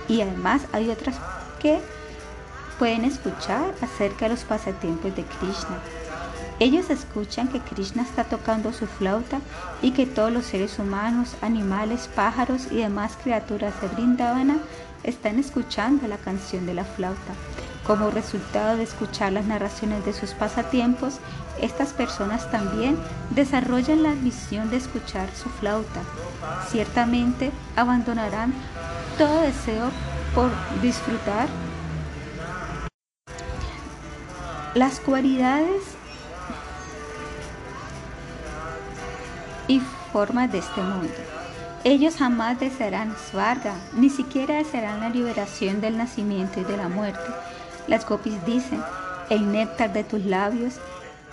Y 0.08 0.20
además 0.20 0.62
hay 0.72 0.90
otras 0.90 1.16
que 1.58 1.80
pueden 2.78 3.04
escuchar 3.04 3.74
acerca 3.80 4.26
de 4.26 4.34
los 4.34 4.44
pasatiempos 4.44 5.14
de 5.16 5.24
Krishna. 5.24 5.78
Ellos 6.60 6.88
escuchan 6.88 7.48
que 7.48 7.60
Krishna 7.60 8.02
está 8.02 8.24
tocando 8.24 8.72
su 8.72 8.86
flauta 8.86 9.40
y 9.82 9.90
que 9.90 10.06
todos 10.06 10.32
los 10.32 10.44
seres 10.44 10.78
humanos, 10.78 11.34
animales, 11.40 12.08
pájaros 12.14 12.68
y 12.70 12.76
demás 12.76 13.18
criaturas 13.22 13.80
de 13.80 13.88
Brindavana 13.88 14.58
están 15.02 15.40
escuchando 15.40 16.06
la 16.06 16.16
canción 16.16 16.64
de 16.64 16.74
la 16.74 16.84
flauta. 16.84 17.34
Como 17.86 18.10
resultado 18.10 18.78
de 18.78 18.82
escuchar 18.82 19.32
las 19.32 19.44
narraciones 19.44 20.06
de 20.06 20.14
sus 20.14 20.30
pasatiempos, 20.30 21.18
estas 21.60 21.92
personas 21.92 22.50
también 22.50 22.96
desarrollan 23.30 24.02
la 24.02 24.12
visión 24.12 24.70
de 24.70 24.78
escuchar 24.78 25.28
su 25.34 25.50
flauta. 25.50 26.00
Ciertamente 26.70 27.50
abandonarán 27.76 28.54
todo 29.18 29.42
deseo 29.42 29.90
por 30.34 30.50
disfrutar 30.80 31.46
las 34.74 34.98
cualidades 35.00 35.82
y 39.68 39.80
formas 40.10 40.50
de 40.50 40.58
este 40.58 40.80
mundo. 40.80 41.12
Ellos 41.84 42.16
jamás 42.16 42.58
desearán 42.58 43.14
svarga, 43.28 43.74
ni 43.92 44.08
siquiera 44.08 44.54
desearán 44.54 45.00
la 45.00 45.10
liberación 45.10 45.82
del 45.82 45.98
nacimiento 45.98 46.60
y 46.60 46.64
de 46.64 46.78
la 46.78 46.88
muerte 46.88 47.20
las 47.86 48.06
gopis 48.06 48.44
dicen, 48.44 48.82
el 49.30 49.50
néctar 49.50 49.92
de 49.92 50.04
tus 50.04 50.24
labios 50.24 50.74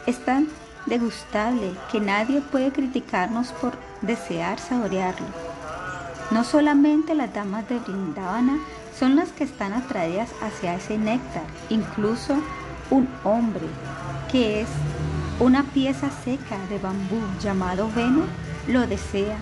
es 0.06 0.24
tan 0.24 0.48
degustable 0.86 1.72
que 1.92 2.00
nadie 2.00 2.42
puede 2.42 2.72
criticarnos 2.72 3.52
por 3.54 3.74
desear 4.02 4.60
saborearlo. 4.60 5.28
No 6.32 6.44
solamente 6.44 7.14
las 7.14 7.34
damas 7.34 7.68
de 7.68 7.80
Brindavana 7.80 8.58
son 8.98 9.16
las 9.16 9.30
que 9.30 9.44
están 9.44 9.74
atraídas 9.74 10.30
hacia 10.42 10.76
ese 10.76 10.98
néctar, 10.98 11.44
incluso 11.70 12.36
un 12.90 13.08
hombre 13.24 13.68
que 14.32 14.62
es 14.62 14.68
una 15.40 15.64
pieza 15.64 16.10
seca 16.24 16.58
de 16.70 16.78
bambú 16.80 17.20
llamado 17.42 17.90
veno 17.96 18.24
lo 18.68 18.86
desea. 18.88 19.38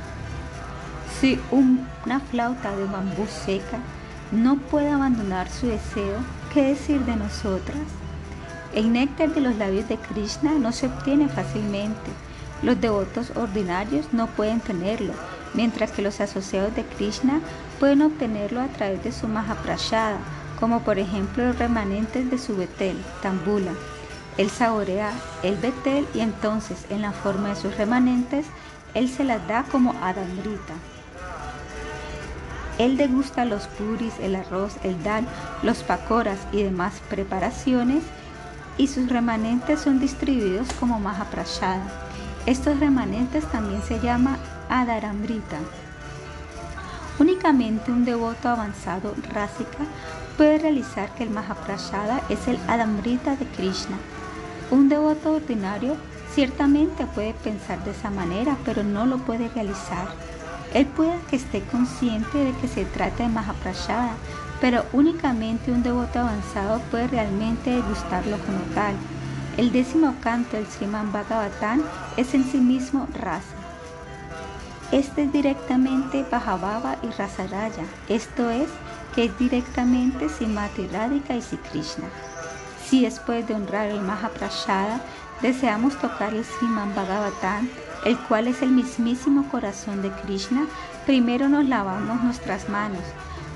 Si 1.19 1.39
una 1.51 2.19
flauta 2.19 2.75
de 2.75 2.85
bambú 2.85 3.27
seca 3.27 3.79
no 4.31 4.57
puede 4.57 4.89
abandonar 4.89 5.49
su 5.49 5.67
deseo, 5.67 6.19
¿qué 6.53 6.63
decir 6.63 7.01
de 7.05 7.15
nosotras? 7.15 7.77
El 8.73 8.91
néctar 8.91 9.33
de 9.33 9.41
los 9.41 9.55
labios 9.55 9.87
de 9.87 9.97
Krishna 9.97 10.51
no 10.53 10.71
se 10.71 10.87
obtiene 10.87 11.27
fácilmente. 11.27 12.11
Los 12.61 12.79
devotos 12.81 13.31
ordinarios 13.35 14.07
no 14.11 14.27
pueden 14.27 14.59
tenerlo, 14.59 15.13
mientras 15.53 15.91
que 15.91 16.01
los 16.01 16.19
asociados 16.21 16.75
de 16.75 16.83
Krishna 16.83 17.39
pueden 17.79 18.01
obtenerlo 18.01 18.61
a 18.61 18.67
través 18.67 19.03
de 19.03 19.11
su 19.11 19.27
Mahaprasada, 19.27 20.17
como 20.59 20.81
por 20.81 20.99
ejemplo 20.99 21.45
los 21.45 21.57
remanentes 21.57 22.29
de 22.29 22.37
su 22.37 22.57
betel, 22.57 22.97
tambula. 23.21 23.71
Él 24.37 24.49
saborea 24.49 25.11
el 25.43 25.55
betel 25.55 26.07
y 26.13 26.19
entonces 26.19 26.85
en 26.89 27.01
la 27.01 27.11
forma 27.11 27.49
de 27.49 27.55
sus 27.55 27.75
remanentes, 27.77 28.45
él 28.93 29.09
se 29.09 29.23
las 29.23 29.45
da 29.47 29.63
como 29.63 29.91
adamrita. 30.01 30.73
Él 32.79 32.97
degusta 32.97 33.45
los 33.45 33.67
puris, 33.67 34.13
el 34.21 34.35
arroz, 34.35 34.77
el 34.83 35.03
dal, 35.03 35.27
los 35.61 35.83
pakoras 35.83 36.39
y 36.51 36.63
demás 36.63 36.93
preparaciones 37.09 38.03
y 38.77 38.87
sus 38.87 39.09
remanentes 39.09 39.81
son 39.81 39.99
distribuidos 39.99 40.71
como 40.79 40.99
mahaprasada. 40.99 41.83
Estos 42.45 42.79
remanentes 42.79 43.43
también 43.51 43.83
se 43.83 43.99
llama 43.99 44.39
adaramrita. 44.69 45.57
Únicamente 47.19 47.91
un 47.91 48.05
devoto 48.05 48.47
avanzado 48.47 49.13
rásika 49.33 49.79
puede 50.37 50.57
realizar 50.57 51.13
que 51.15 51.23
el 51.23 51.31
mahaprasada 51.31 52.21
es 52.29 52.47
el 52.47 52.57
adamrita 52.69 53.35
de 53.35 53.45
Krishna. 53.45 53.97
Un 54.71 54.87
devoto 54.87 55.33
ordinario 55.33 55.97
ciertamente 56.33 57.05
puede 57.07 57.33
pensar 57.33 57.83
de 57.83 57.91
esa 57.91 58.09
manera, 58.09 58.55
pero 58.63 58.83
no 58.83 59.05
lo 59.05 59.17
puede 59.17 59.49
realizar. 59.49 60.07
Él 60.73 60.85
puede 60.85 61.19
que 61.29 61.35
esté 61.35 61.61
consciente 61.63 62.37
de 62.37 62.51
que 62.53 62.67
se 62.67 62.85
trata 62.85 63.23
de 63.23 63.29
Mahaprasada, 63.29 64.13
pero 64.61 64.85
únicamente 64.93 65.71
un 65.71 65.83
devoto 65.83 66.19
avanzado 66.19 66.79
puede 66.91 67.07
realmente 67.07 67.71
degustarlo 67.71 68.37
como 68.39 68.59
tal. 68.75 68.93
El 69.57 69.71
décimo 69.71 70.15
canto 70.21 70.57
del 70.57 70.67
Sriman 70.67 71.11
Bhagavatam 71.11 71.81
es 72.17 72.33
en 72.33 72.45
sí 72.45 72.59
mismo 72.59 73.07
rasa. 73.19 73.55
Este 74.91 75.23
es 75.23 75.33
directamente 75.33 76.25
Bhagavava 76.29 76.97
y 77.03 77.07
Rasaraya, 77.07 77.83
esto 78.07 78.49
es, 78.49 78.69
que 79.13 79.25
es 79.25 79.37
directamente 79.37 80.29
Simati 80.29 80.87
Radhika 80.87 81.35
y 81.35 81.41
Sikrishna. 81.41 82.07
Si 82.85 83.03
después 83.03 83.47
de 83.47 83.55
honrar 83.55 83.87
el 83.87 84.01
Mahaprasada 84.01 85.01
deseamos 85.41 85.95
tocar 85.99 86.33
el 86.33 86.45
Sriman 86.45 86.95
Bhagavatam, 86.95 87.69
el 88.05 88.17
cual 88.17 88.47
es 88.47 88.61
el 88.61 88.71
mismísimo 88.71 89.49
corazón 89.49 90.01
de 90.01 90.11
Krishna, 90.11 90.65
primero 91.05 91.49
nos 91.49 91.65
lavamos 91.65 92.23
nuestras 92.23 92.69
manos. 92.69 93.03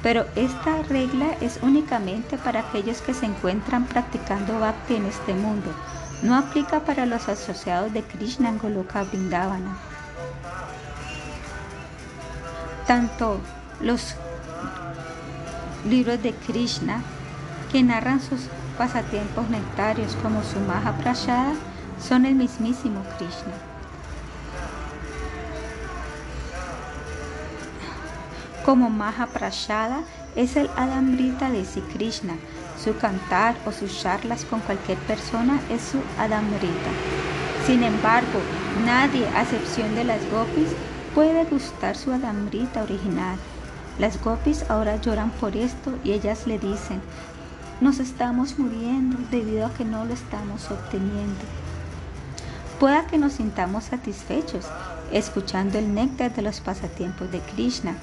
Pero 0.01 0.25
esta 0.35 0.81
regla 0.83 1.27
es 1.39 1.59
únicamente 1.62 2.38
para 2.38 2.59
aquellos 2.59 3.01
que 3.01 3.13
se 3.13 3.25
encuentran 3.25 3.85
practicando 3.85 4.59
bhakti 4.59 4.95
en 4.95 5.05
este 5.05 5.33
mundo. 5.33 5.71
No 6.21 6.35
aplica 6.35 6.81
para 6.81 7.05
los 7.05 7.29
asociados 7.29 7.93
de 7.93 8.03
Krishna 8.03 8.50
en 8.50 8.57
Goloka 8.57 9.03
Vrindavana. 9.03 9.77
Tanto 12.85 13.39
los 13.79 14.15
libros 15.89 16.21
de 16.21 16.33
Krishna 16.33 17.01
que 17.71 17.81
narran 17.81 18.21
sus 18.21 18.41
pasatiempos 18.77 19.50
nectarios 19.50 20.15
como 20.21 20.43
su 20.43 20.59
Mahaprasada 20.59 21.53
son 22.00 22.25
el 22.25 22.35
mismísimo 22.35 23.03
Krishna. 23.17 23.73
Como 28.65 28.89
Mahaprashada 28.89 30.03
es 30.38 30.55
el 30.55 30.70
Adamrita 30.77 31.50
de 31.50 31.65
Sri 31.65 31.82
Krishna. 31.82 32.36
Su 32.82 32.98
cantar 32.98 33.55
o 33.65 33.74
sus 33.74 34.01
charlas 34.01 34.46
con 34.46 34.62
cualquier 34.62 34.98
persona 35.00 35.60
es 35.70 35.82
su 35.82 36.00
Adamrita. 36.17 36.91
Sin 37.67 37.84
embargo, 37.84 38.39
nadie, 38.86 39.27
a 39.36 39.41
excepción 39.41 39.93
de 39.96 40.05
las 40.05 40.22
gopis, 40.32 40.70
puede 41.13 41.43
gustar 41.43 41.98
su 41.98 42.13
Adamrita 42.13 42.84
original. 42.84 43.38
Las 44.00 44.22
gopis 44.24 44.63
ahora 44.70 44.96
lloran 44.96 45.32
por 45.32 45.58
esto 45.58 45.98
y 46.05 46.13
ellas 46.13 46.48
le 46.48 46.58
dicen, 46.58 47.01
nos 47.82 48.00
estamos 48.00 48.58
muriendo 48.58 49.17
debido 49.29 49.65
a 49.65 49.74
que 49.74 49.84
no 49.84 50.05
lo 50.05 50.13
estamos 50.13 50.72
obteniendo. 50.72 51.41
Pueda 52.79 53.08
que 53.08 53.17
nos 53.17 53.34
sintamos 53.34 53.84
satisfechos 53.86 54.65
escuchando 55.12 55.77
el 55.77 55.93
néctar 55.93 56.34
de 56.34 56.41
los 56.41 56.62
pasatiempos 56.62 57.29
de 57.32 57.39
Krishna, 57.39 57.96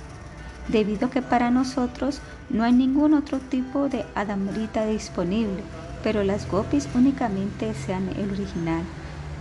debido 0.71 1.07
a 1.07 1.11
que 1.11 1.23
para 1.23 1.50
nosotros 1.50 2.21
no 2.49 2.65
hay 2.65 2.73
ningún 2.73 3.15
otro 3.15 3.39
tipo 3.39 3.89
de 3.89 4.05
Adamrita 4.15 4.87
disponible, 4.87 5.62
pero 6.03 6.25
las 6.25 6.50
gopis 6.50 6.89
únicamente 6.95 7.67
desean 7.67 8.09
el 8.17 8.31
original. 8.31 8.83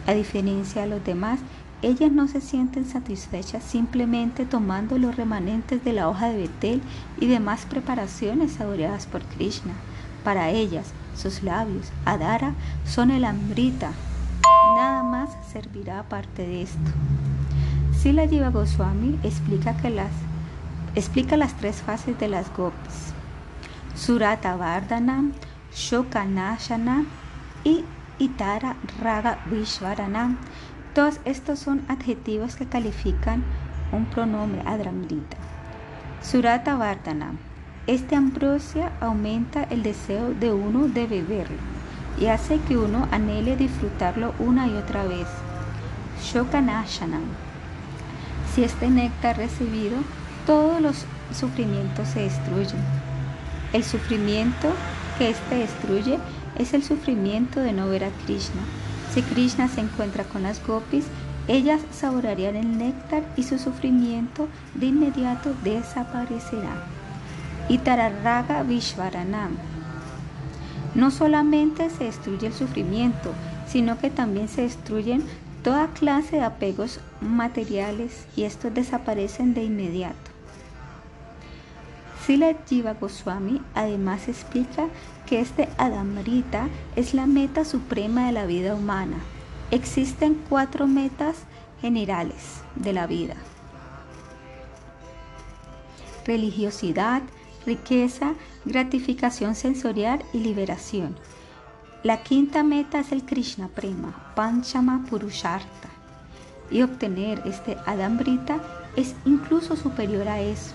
A 0.07 0.13
diferencia 0.13 0.83
de 0.83 0.89
los 0.89 1.03
demás, 1.03 1.39
ellas 1.81 2.11
no 2.11 2.27
se 2.27 2.41
sienten 2.41 2.85
satisfechas 2.85 3.63
simplemente 3.63 4.45
tomando 4.45 4.97
los 4.97 5.15
remanentes 5.15 5.83
de 5.83 5.93
la 5.93 6.09
hoja 6.09 6.29
de 6.29 6.37
betel 6.37 6.81
y 7.19 7.27
demás 7.27 7.65
preparaciones 7.69 8.53
saboreadas 8.53 9.05
por 9.05 9.21
Krishna. 9.21 9.73
Para 10.23 10.49
ellas, 10.49 10.91
sus 11.15 11.41
labios, 11.41 11.91
Adara, 12.05 12.53
son 12.85 13.11
el 13.11 13.23
amrita. 13.23 13.91
Nada 14.75 15.03
más 15.03 15.29
servirá 15.51 15.99
aparte 15.99 16.45
de 16.45 16.63
esto. 16.63 16.91
Sila 17.97 18.27
Jiva 18.27 18.49
Goswami 18.49 19.17
explica, 19.23 19.75
que 19.77 19.89
las, 19.89 20.11
explica 20.95 21.37
las 21.37 21.55
tres 21.57 21.81
fases 21.81 22.17
de 22.19 22.27
las 22.27 22.51
gopis. 22.55 23.13
Surata 23.95 24.55
Vardhanam, 24.55 25.33
Shokanashana 25.73 27.05
y 27.63 27.83
Itara 28.17 28.75
Raga 29.01 29.39
Vishvaranam. 29.45 30.37
Todos 30.93 31.19
estos 31.25 31.59
son 31.59 31.83
adjetivos 31.87 32.55
que 32.55 32.65
califican 32.65 33.43
un 33.91 34.05
pronombre 34.05 34.61
adramrita. 34.65 35.37
Surata 36.21 36.75
Vardhanam 36.75 37.37
este 37.89 38.15
ambrosia 38.15 38.91
aumenta 39.01 39.63
el 39.63 39.81
deseo 39.81 40.35
de 40.35 40.53
uno 40.53 40.87
de 40.87 41.07
beberlo 41.07 41.57
y 42.19 42.27
hace 42.27 42.59
que 42.67 42.77
uno 42.77 43.07
anhele 43.09 43.55
disfrutarlo 43.55 44.35
una 44.37 44.67
y 44.67 44.75
otra 44.75 45.05
vez. 45.05 45.27
Shokanashanam. 46.21 47.23
Si 48.53 48.63
este 48.63 48.91
néctar 48.91 49.37
recibido, 49.37 49.97
todos 50.49 50.81
los 50.81 51.05
sufrimientos 51.31 52.07
se 52.07 52.21
destruyen. 52.21 52.81
El 53.71 53.83
sufrimiento 53.83 54.69
que 55.19 55.29
éste 55.29 55.57
destruye 55.57 56.17
es 56.57 56.73
el 56.73 56.83
sufrimiento 56.83 57.59
de 57.59 57.71
no 57.71 57.87
ver 57.87 58.03
a 58.03 58.09
Krishna. 58.25 58.63
Si 59.13 59.21
Krishna 59.21 59.67
se 59.67 59.81
encuentra 59.81 60.23
con 60.23 60.41
las 60.41 60.65
gopis, 60.65 61.05
ellas 61.47 61.81
saborearían 61.91 62.55
el 62.55 62.79
néctar 62.79 63.21
y 63.37 63.43
su 63.43 63.59
sufrimiento 63.59 64.47
de 64.73 64.87
inmediato 64.87 65.53
desaparecerá 65.63 66.83
y 67.69 67.77
Tararraga 67.77 68.63
Vishwaranam. 68.63 69.51
No 70.95 71.11
solamente 71.11 71.91
se 71.91 72.05
destruye 72.05 72.47
el 72.47 72.53
sufrimiento, 72.53 73.33
sino 73.67 73.99
que 73.99 74.09
también 74.09 74.47
se 74.47 74.63
destruyen 74.63 75.23
toda 75.63 75.89
clase 75.89 76.37
de 76.37 76.43
apegos 76.43 77.01
materiales 77.21 78.25
y 78.35 78.45
estos 78.45 78.73
desaparecen 78.73 79.53
de 79.53 79.63
inmediato. 79.65 80.28
Sila 82.25 82.53
Jiva 82.67 82.93
Goswami 82.93 83.61
además 83.73 84.27
explica 84.27 84.87
que 85.25 85.39
este 85.39 85.69
Adamrita 85.77 86.67
es 86.95 87.13
la 87.13 87.25
meta 87.25 87.65
suprema 87.65 88.27
de 88.27 88.33
la 88.33 88.45
vida 88.45 88.75
humana. 88.75 89.17
Existen 89.71 90.41
cuatro 90.49 90.87
metas 90.87 91.37
generales 91.81 92.61
de 92.75 92.93
la 92.93 93.07
vida. 93.07 93.35
Religiosidad, 96.25 97.21
riqueza, 97.65 98.33
gratificación 98.65 99.55
sensorial 99.55 100.23
y 100.33 100.39
liberación. 100.39 101.15
La 102.03 102.23
quinta 102.23 102.63
meta 102.63 102.99
es 102.99 103.11
el 103.11 103.25
Krishna 103.25 103.67
Prema, 103.67 104.33
Panchama 104.35 105.05
Purushartha. 105.09 105.89
Y 106.71 106.81
obtener 106.83 107.41
este 107.45 107.77
Adambrita 107.85 108.59
es 108.95 109.15
incluso 109.25 109.75
superior 109.75 110.27
a 110.27 110.39
eso. 110.39 110.71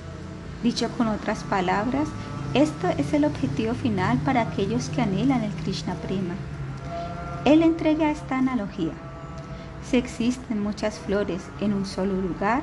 Dicho 0.64 0.88
con 0.96 1.08
otras 1.08 1.44
palabras, 1.44 2.08
esto 2.54 2.88
es 2.96 3.12
el 3.12 3.26
objetivo 3.26 3.74
final 3.74 4.16
para 4.24 4.40
aquellos 4.40 4.88
que 4.88 5.02
anhelan 5.02 5.42
el 5.42 5.52
Krishna 5.52 5.92
Prema. 5.96 6.36
Él 7.44 7.62
entrega 7.62 8.10
esta 8.10 8.38
analogía. 8.38 8.94
Si 9.86 9.98
existen 9.98 10.62
muchas 10.62 10.98
flores 11.00 11.42
en 11.60 11.74
un 11.74 11.84
solo 11.84 12.14
lugar, 12.14 12.62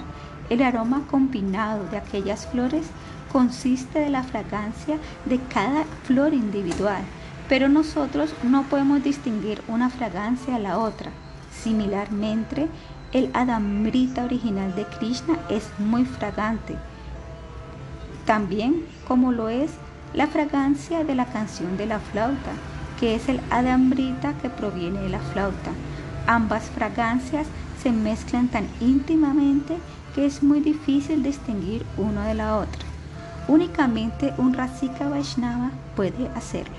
el 0.49 0.63
aroma 0.63 1.03
combinado 1.11 1.85
de 1.91 1.97
aquellas 1.97 2.47
flores 2.47 2.87
consiste 3.31 3.99
de 3.99 4.09
la 4.09 4.23
fragancia 4.23 4.97
de 5.25 5.39
cada 5.53 5.83
flor 6.05 6.33
individual, 6.33 7.03
pero 7.47 7.69
nosotros 7.69 8.33
no 8.41 8.63
podemos 8.63 9.03
distinguir 9.03 9.61
una 9.67 9.91
fragancia 9.91 10.55
a 10.55 10.59
la 10.59 10.79
otra. 10.79 11.11
Similarmente, 11.51 12.67
el 13.11 13.29
Adamrita 13.35 14.23
original 14.23 14.73
de 14.73 14.85
Krishna 14.85 15.37
es 15.49 15.69
muy 15.77 16.03
fragante, 16.05 16.77
también 18.25 18.85
como 19.07 19.31
lo 19.31 19.49
es 19.49 19.71
la 20.13 20.27
fragancia 20.27 21.03
de 21.03 21.15
la 21.15 21.25
canción 21.25 21.77
de 21.77 21.85
la 21.85 21.99
flauta, 21.99 22.51
que 22.99 23.15
es 23.15 23.29
el 23.29 23.39
Adamrita 23.49 24.33
que 24.41 24.49
proviene 24.49 25.01
de 25.01 25.09
la 25.09 25.19
flauta. 25.19 25.71
Ambas 26.27 26.63
fragancias 26.65 27.47
se 27.81 27.91
mezclan 27.91 28.47
tan 28.47 28.67
íntimamente 28.79 29.77
que 30.13 30.25
es 30.25 30.43
muy 30.43 30.59
difícil 30.59 31.23
distinguir 31.23 31.85
uno 31.97 32.21
de 32.21 32.33
la 32.33 32.57
otra. 32.57 32.81
Únicamente 33.47 34.33
un 34.37 34.53
Rasika 34.53 35.09
Vaishnava 35.09 35.71
puede 35.95 36.27
hacerlo. 36.35 36.75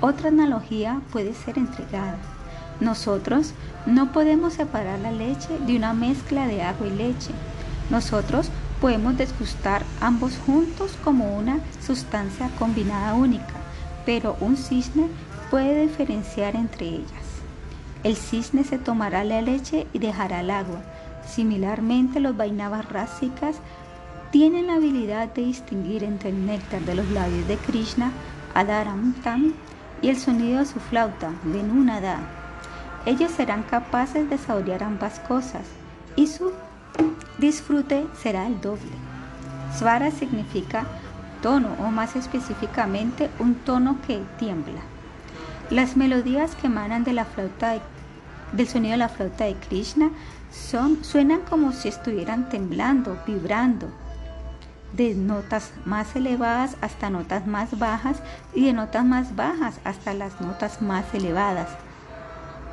Otra 0.00 0.28
analogía 0.28 1.00
puede 1.12 1.34
ser 1.34 1.58
entregada. 1.58 2.16
Nosotros 2.80 3.52
no 3.84 4.12
podemos 4.12 4.54
separar 4.54 4.98
la 5.00 5.12
leche 5.12 5.58
de 5.66 5.76
una 5.76 5.92
mezcla 5.92 6.46
de 6.46 6.62
agua 6.62 6.86
y 6.86 6.90
leche. 6.90 7.32
Nosotros 7.90 8.48
podemos 8.80 9.16
desgustar 9.16 9.82
ambos 10.00 10.38
juntos 10.38 10.96
como 11.04 11.36
una 11.36 11.60
sustancia 11.84 12.50
combinada 12.58 13.14
única, 13.14 13.54
pero 14.06 14.36
un 14.40 14.56
cisne 14.56 15.08
puede 15.50 15.82
diferenciar 15.82 16.56
entre 16.56 16.86
ellas. 16.86 17.30
El 18.02 18.16
cisne 18.16 18.64
se 18.64 18.78
tomará 18.78 19.24
la 19.24 19.42
leche 19.42 19.86
y 19.92 19.98
dejará 19.98 20.40
el 20.40 20.50
agua. 20.50 20.80
Similarmente, 21.26 22.18
los 22.18 22.36
vainavas 22.36 22.88
rásicas 22.88 23.56
tienen 24.30 24.68
la 24.68 24.74
habilidad 24.74 25.28
de 25.28 25.42
distinguir 25.42 26.04
entre 26.04 26.30
el 26.30 26.46
néctar 26.46 26.80
de 26.82 26.94
los 26.94 27.08
labios 27.10 27.46
de 27.46 27.56
Krishna, 27.56 28.10
Adaramtam, 28.54 29.52
y 30.02 30.08
el 30.08 30.18
sonido 30.18 30.60
de 30.60 30.66
su 30.66 30.80
flauta, 30.80 31.30
Venunada. 31.44 32.18
Ellos 33.06 33.30
serán 33.32 33.62
capaces 33.64 34.30
de 34.30 34.38
saborear 34.38 34.82
ambas 34.82 35.20
cosas 35.20 35.62
y 36.16 36.26
su 36.26 36.52
disfrute 37.38 38.06
será 38.20 38.46
el 38.46 38.60
doble. 38.60 38.92
Svara 39.76 40.10
significa 40.10 40.86
tono 41.42 41.68
o 41.80 41.90
más 41.90 42.16
específicamente 42.16 43.30
un 43.38 43.54
tono 43.54 43.98
que 44.06 44.20
tiembla. 44.38 44.80
Las 45.70 45.96
melodías 45.96 46.54
que 46.56 46.66
emanan 46.66 47.04
de 47.04 47.12
la 47.12 47.24
flauta 47.24 47.80
del 48.52 48.68
sonido 48.68 48.92
de 48.92 48.98
la 48.98 49.08
flauta 49.08 49.44
de 49.44 49.54
Krishna 49.54 50.10
son, 50.50 51.04
suenan 51.04 51.42
como 51.48 51.72
si 51.72 51.88
estuvieran 51.88 52.48
temblando, 52.48 53.16
vibrando, 53.26 53.88
de 54.92 55.14
notas 55.14 55.72
más 55.84 56.16
elevadas 56.16 56.76
hasta 56.80 57.10
notas 57.10 57.46
más 57.46 57.78
bajas 57.78 58.16
y 58.54 58.66
de 58.66 58.72
notas 58.72 59.04
más 59.04 59.36
bajas 59.36 59.78
hasta 59.84 60.14
las 60.14 60.40
notas 60.40 60.82
más 60.82 61.04
elevadas. 61.14 61.68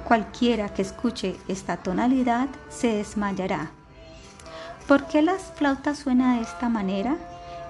Cualquiera 0.07 0.69
que 0.69 0.81
escuche 0.81 1.35
esta 1.47 1.77
tonalidad 1.77 2.47
se 2.69 2.95
desmayará. 2.95 3.76
¿Por 4.87 5.03
qué 5.07 5.21
las 5.21 5.51
flautas 5.55 5.99
suenan 5.99 6.37
de 6.37 6.43
esta 6.43 6.69
manera? 6.69 7.17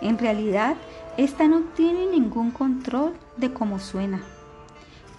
En 0.02 0.20
realidad, 0.20 0.76
esta 1.18 1.48
no 1.48 1.62
tiene 1.76 2.06
ningún 2.06 2.52
control 2.52 3.14
de 3.38 3.52
cómo 3.52 3.80
suena. 3.80 4.22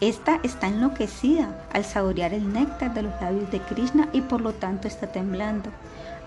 Esta 0.01 0.39
está 0.45 0.69
enloquecida 0.69 1.67
al 1.73 1.85
saborear 1.85 2.33
el 2.33 2.53
néctar 2.53 2.95
de 2.95 3.03
los 3.03 3.21
labios 3.21 3.51
de 3.51 3.61
Krishna 3.61 4.09
y 4.13 4.21
por 4.21 4.41
lo 4.41 4.53
tanto 4.53 4.87
está 4.87 5.09
temblando. 5.09 5.71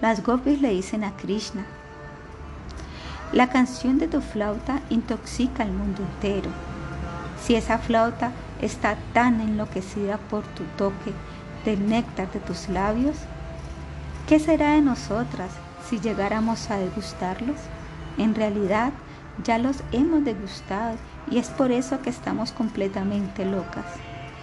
Las 0.02 0.22
gopis 0.24 0.60
le 0.60 0.72
dicen 0.72 1.06
a 1.06 1.16
Krishna, 1.16 1.66
la 3.32 3.50
canción 3.50 3.98
de 3.98 4.10
tu 4.10 4.20
flauta 4.20 4.82
intoxica 4.90 5.64
al 5.64 5.72
mundo 5.72 6.04
entero. 6.04 6.50
Si 7.42 7.56
esa 7.56 7.78
flauta 7.78 8.34
está 8.62 8.98
tan 9.14 9.40
enloquecida 9.40 10.18
por 10.18 10.44
tu 10.48 10.64
toque 10.78 11.14
del 11.64 11.88
néctar 11.88 12.30
de 12.34 12.42
tus 12.42 12.68
labios? 12.68 13.16
¿Qué 14.32 14.40
será 14.40 14.76
de 14.76 14.82
nosotras 14.82 15.52
si 15.90 16.00
llegáramos 16.00 16.72
a 16.72 16.78
degustarlos? 16.78 17.58
En 18.18 18.34
realidad, 18.34 18.94
ya 19.44 19.58
los 19.58 19.84
hemos 19.92 20.24
degustado 20.24 20.96
y 21.30 21.38
es 21.38 21.50
por 21.50 21.70
eso 21.70 22.02
que 22.02 22.12
estamos 22.12 22.54
completamente 22.54 23.44
locas. 23.44 23.84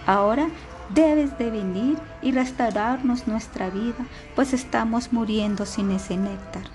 Ahora 0.05 0.47
debes 0.93 1.35
de 1.39 1.49
venir 1.49 1.97
y 2.21 2.33
restaurarnos 2.33 3.27
nuestra 3.27 3.71
vida, 3.71 4.05
pues 4.35 4.53
estamos 4.53 5.11
muriendo 5.11 5.65
sin 5.65 5.89
ese 5.89 6.17
néctar. 6.17 6.65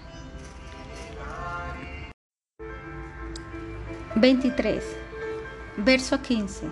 23. 4.17 4.83
Verso 5.77 6.21
15. 6.21 6.67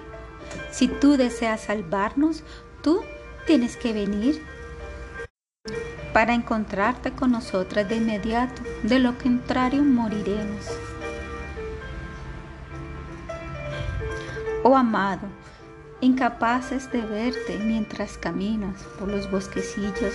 Si 0.72 0.88
tú 0.88 1.16
deseas 1.16 1.60
salvarnos, 1.60 2.42
tú 2.82 3.00
tienes 3.46 3.76
que 3.76 3.92
venir 3.92 4.44
para 6.12 6.34
encontrarte 6.34 7.12
con 7.12 7.32
nosotras 7.32 7.88
de 7.88 7.96
inmediato, 7.96 8.62
de 8.82 8.98
lo 8.98 9.16
contrario 9.18 9.82
moriremos. 9.82 10.66
Oh 14.62 14.76
amado, 14.76 15.26
incapaces 16.00 16.90
de 16.92 17.00
verte 17.00 17.58
mientras 17.58 18.18
caminas 18.18 18.82
por 18.98 19.08
los 19.08 19.30
bosquecillos, 19.30 20.14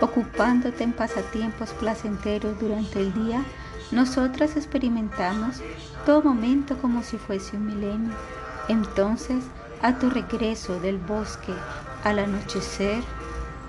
ocupándote 0.00 0.84
en 0.84 0.92
pasatiempos 0.92 1.70
placenteros 1.70 2.58
durante 2.58 3.00
el 3.00 3.14
día, 3.14 3.44
nosotras 3.90 4.56
experimentamos 4.56 5.62
todo 6.04 6.22
momento 6.22 6.76
como 6.78 7.02
si 7.02 7.16
fuese 7.16 7.56
un 7.56 7.66
milenio. 7.66 8.14
Entonces, 8.68 9.44
a 9.80 9.98
tu 9.98 10.10
regreso 10.10 10.78
del 10.80 10.98
bosque 10.98 11.54
al 12.04 12.18
anochecer, 12.18 13.02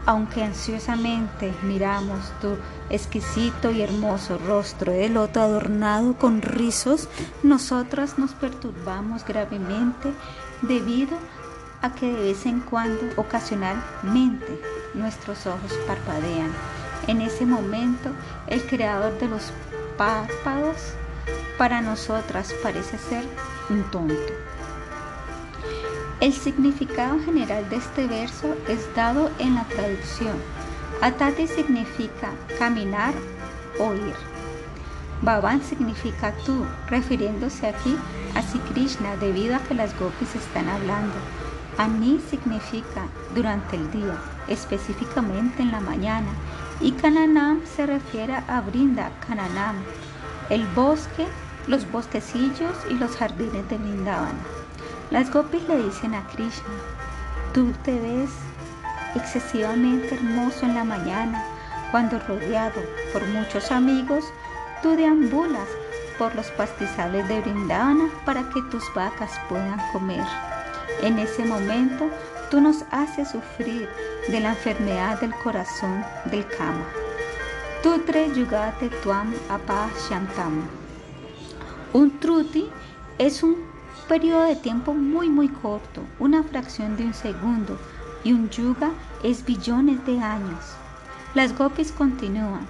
aunque 0.06 0.44
ansiosamente 0.44 1.54
miramos 1.64 2.32
tu 2.42 2.58
exquisito 2.90 3.72
y 3.72 3.82
hermoso 3.82 4.38
rostro 4.38 4.92
de 4.92 5.10
loto 5.10 5.40
adornado 5.40 6.16
con 6.16 6.42
rizos, 6.42 7.08
nosotras 7.44 8.18
nos 8.18 8.32
perturbamos 8.34 9.26
gravemente 9.26 10.12
debido 10.62 11.18
a 11.82 11.94
que 11.94 12.08
de 12.08 12.22
vez 12.22 12.46
en 12.46 12.60
cuando, 12.60 13.02
ocasionalmente, 13.16 14.62
nuestros 14.94 15.46
ojos 15.46 15.74
parpadean. 15.88 16.52
En 17.08 17.22
ese 17.22 17.46
momento, 17.46 18.10
el 18.48 18.62
creador 18.64 19.18
de 19.20 19.28
los 19.28 19.52
párpados 19.98 20.94
para 21.58 21.82
nosotras 21.82 22.54
parece 22.62 22.98
ser 22.98 23.26
un 23.70 23.84
tonto. 23.92 24.34
El 26.22 26.34
significado 26.34 27.18
general 27.22 27.70
de 27.70 27.78
este 27.78 28.06
verso 28.06 28.54
es 28.68 28.94
dado 28.94 29.32
en 29.40 29.56
la 29.56 29.64
traducción. 29.64 30.36
Atati 31.02 31.48
significa 31.48 32.32
caminar 32.58 33.14
o 33.80 33.94
ir. 33.94 34.16
Bhavan 35.22 35.64
significa 35.64 36.34
tú, 36.46 36.66
refiriéndose 36.90 37.68
aquí 37.68 37.96
a 38.36 38.42
Sri 38.42 38.60
Krishna 38.74 39.16
debido 39.16 39.56
a 39.56 39.60
que 39.60 39.76
las 39.76 39.98
gopis 39.98 40.36
están 40.36 40.68
hablando. 40.68 41.16
Ani 41.78 42.20
significa 42.30 43.08
durante 43.34 43.78
el 43.78 43.90
día, 43.90 44.18
específicamente 44.50 45.62
en 45.62 45.72
la 45.72 45.80
mañana. 45.80 46.32
Y 46.82 46.92
Kananam 46.92 47.62
se 47.66 47.86
refiere 47.86 48.36
a 48.36 48.60
Brinda, 48.60 49.10
Kananam, 49.26 49.78
el 50.50 50.66
bosque, 50.76 51.26
los 51.68 51.90
bosquecillos 51.90 52.76
y 52.90 52.96
los 52.96 53.16
jardines 53.16 53.70
de 53.70 53.78
Vrindavana. 53.78 54.59
Las 55.12 55.32
gopis 55.32 55.68
le 55.68 55.84
dicen 55.84 56.14
a 56.14 56.24
Krishna, 56.28 56.70
tú 57.52 57.74
te 57.84 58.00
ves 58.00 58.30
excesivamente 59.16 60.14
hermoso 60.14 60.66
en 60.66 60.76
la 60.76 60.84
mañana, 60.84 61.44
cuando 61.90 62.20
rodeado 62.20 62.80
por 63.12 63.26
muchos 63.30 63.72
amigos, 63.72 64.24
tú 64.84 64.96
deambulas 64.96 65.68
por 66.20 66.36
los 66.36 66.52
pastizales 66.52 67.28
de 67.28 67.42
Brindana 67.42 68.08
para 68.24 68.48
que 68.50 68.62
tus 68.70 68.84
vacas 68.94 69.32
puedan 69.50 69.80
comer. 69.92 70.24
En 71.02 71.18
ese 71.18 71.44
momento, 71.44 72.08
tú 72.52 72.62
nos 72.62 72.84
haces 72.92 73.30
sufrir 73.32 73.90
de 74.28 74.40
la 74.40 74.50
enfermedad 74.50 75.20
del 75.20 75.34
corazón 75.34 76.06
del 76.26 76.46
kama. 76.46 76.86
Tutre 77.82 78.30
yugate 78.36 78.90
tuam 79.02 79.34
apa 79.50 79.90
shantam. 80.08 80.68
Un 81.94 82.20
truti 82.20 82.70
es 83.18 83.42
un 83.42 83.69
periodo 84.10 84.46
de 84.46 84.56
tiempo 84.56 84.96
muy 84.96 85.30
muy 85.30 85.50
corto, 85.50 86.02
una 86.18 86.42
fracción 86.42 86.98
de 86.98 87.06
un 87.06 87.14
segundo, 87.14 87.78
y 88.24 88.34
un 88.34 88.50
yuga 88.50 88.90
es 89.24 89.46
billones 89.46 90.04
de 90.08 90.20
años. 90.20 90.74
Las 91.36 91.56
gopis 91.56 91.92
continúan. 91.92 92.66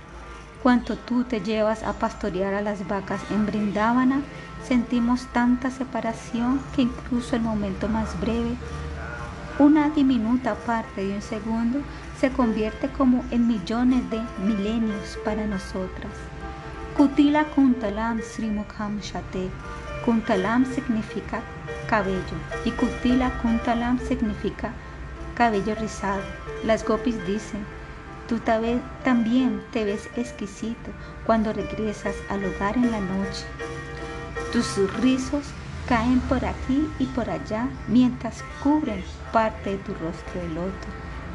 Cuanto 0.62 0.97
tú 0.97 1.23
te 1.23 1.39
llevas 1.39 1.84
a 1.84 1.93
pastorear 1.93 2.54
a 2.54 2.62
las 2.62 2.86
vacas 2.89 3.21
en 3.32 3.45
Brindávana, 3.45 4.21
sentimos 4.67 5.28
tanta 5.28 5.71
separación 5.71 6.60
que 6.75 6.82
incluso 6.82 7.38
el 7.38 7.41
momento 7.41 7.88
más 7.88 8.19
breve, 8.19 8.58
una 9.60 9.89
diminuta 9.91 10.56
parte 10.56 11.06
de 11.06 11.15
un 11.15 11.21
segundo, 11.21 11.80
se 12.19 12.32
convierte 12.32 12.89
como 12.89 13.23
en 13.32 13.47
millones 13.47 14.10
de 14.10 14.21
milenios 14.45 15.17
para 15.23 15.47
nosotras. 15.47 16.12
Kutila 16.97 17.45
Kuntalam 17.45 18.19
Srimukham 18.21 18.99
Shate 18.99 19.49
Kuntalam 20.06 20.66
significa 20.66 21.42
cabello 21.90 22.38
y 22.66 22.72
Kutila 22.72 23.30
Kuntalam 23.42 24.00
significa 24.00 24.72
cabello 25.36 25.76
rizado. 25.76 26.22
Las 26.64 26.86
gopis 26.86 27.16
dicen, 27.26 27.66
tú 28.28 28.40
también 29.04 29.62
te 29.72 29.86
ves 29.86 30.10
exquisito 30.16 30.92
cuando 31.26 31.54
regresas 31.54 32.16
al 32.30 32.46
hogar 32.46 32.76
en 32.76 32.92
la 32.92 33.00
noche. 33.00 33.46
Tus 34.52 34.78
rizos 35.02 35.46
caen 35.88 36.20
por 36.22 36.46
aquí 36.46 36.88
y 37.00 37.06
por 37.08 37.30
allá 37.30 37.68
mientras 37.88 38.44
cubren 38.64 39.04
parte 39.34 39.72
de 39.72 39.78
tu 39.78 39.94
rostro 39.94 40.42
de 40.42 40.50
loto. 40.50 40.88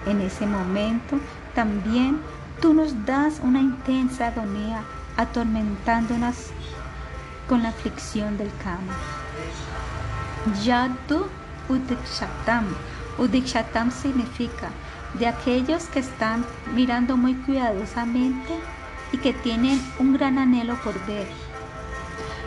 En 0.07 0.21
ese 0.21 0.47
momento 0.47 1.19
también 1.55 2.21
tú 2.61 2.75
nos 2.75 3.05
das 3.07 3.41
una 3.43 3.61
intensa 3.61 4.29
agonía 4.29 4.83
atormentándonos 5.17 6.51
con 7.49 7.63
la 7.63 7.71
aflicción 7.71 8.37
del 8.39 8.51
kama. 8.63 8.95
Yadu 10.63 11.27
Udikshatam. 11.69 12.67
Udikshatam 13.19 13.91
significa 13.91 14.71
de 15.19 15.27
aquellos 15.27 15.85
que 15.87 16.01
están 16.01 16.45
mirando 16.75 17.17
muy 17.17 17.35
cuidadosamente 17.35 18.59
y 19.13 19.19
que 19.19 19.33
tienen 19.33 19.81
un 19.99 20.15
gran 20.15 20.39
anhelo 20.39 20.75
por 20.83 20.95
ver. 21.07 21.29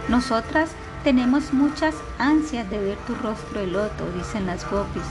Nosotras 0.10 0.72
tenemos 1.04 1.54
muchas 1.54 1.96
ansias 2.20 2.70
de 2.70 2.80
ver 2.80 2.98
tu 3.08 3.16
rostro 3.16 3.62
de 3.62 3.68
loto, 3.68 4.12
dicen 4.16 4.46
las 4.46 4.70
gopis. 4.70 5.04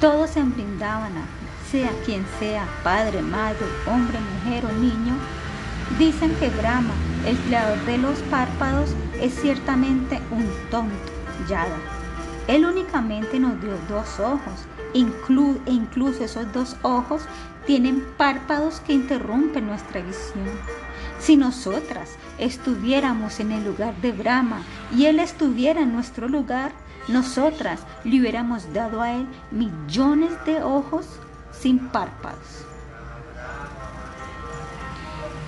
Todos 0.00 0.36
en 0.36 0.52
Brindavana, 0.52 1.24
sea 1.70 1.90
quien 2.04 2.24
sea, 2.38 2.66
padre, 2.84 3.22
madre, 3.22 3.66
hombre, 3.86 4.18
mujer 4.20 4.66
o 4.66 4.72
niño, 4.72 5.14
dicen 5.98 6.34
que 6.36 6.50
Brahma 6.50 6.92
el 7.26 7.36
creador 7.38 7.84
de 7.86 7.98
los 7.98 8.18
párpados 8.30 8.90
es 9.20 9.34
ciertamente 9.34 10.20
un 10.30 10.46
tonto, 10.70 10.94
Yada. 11.48 11.76
Él 12.46 12.64
únicamente 12.64 13.40
nos 13.40 13.60
dio 13.60 13.72
dos 13.88 14.20
ojos, 14.20 14.66
e 14.94 14.98
incluso 15.70 16.24
esos 16.24 16.52
dos 16.52 16.76
ojos 16.82 17.22
tienen 17.66 18.06
párpados 18.16 18.80
que 18.80 18.92
interrumpen 18.92 19.66
nuestra 19.66 20.00
visión. 20.00 20.48
Si 21.18 21.36
nosotras 21.36 22.10
estuviéramos 22.38 23.40
en 23.40 23.50
el 23.50 23.64
lugar 23.64 24.00
de 24.00 24.12
Brahma 24.12 24.62
y 24.94 25.06
Él 25.06 25.18
estuviera 25.18 25.80
en 25.80 25.92
nuestro 25.92 26.28
lugar, 26.28 26.70
nosotras 27.08 27.80
le 28.04 28.20
hubiéramos 28.20 28.72
dado 28.72 29.02
a 29.02 29.12
Él 29.12 29.26
millones 29.50 30.32
de 30.46 30.62
ojos 30.62 31.06
sin 31.50 31.88
párpados. 31.88 32.65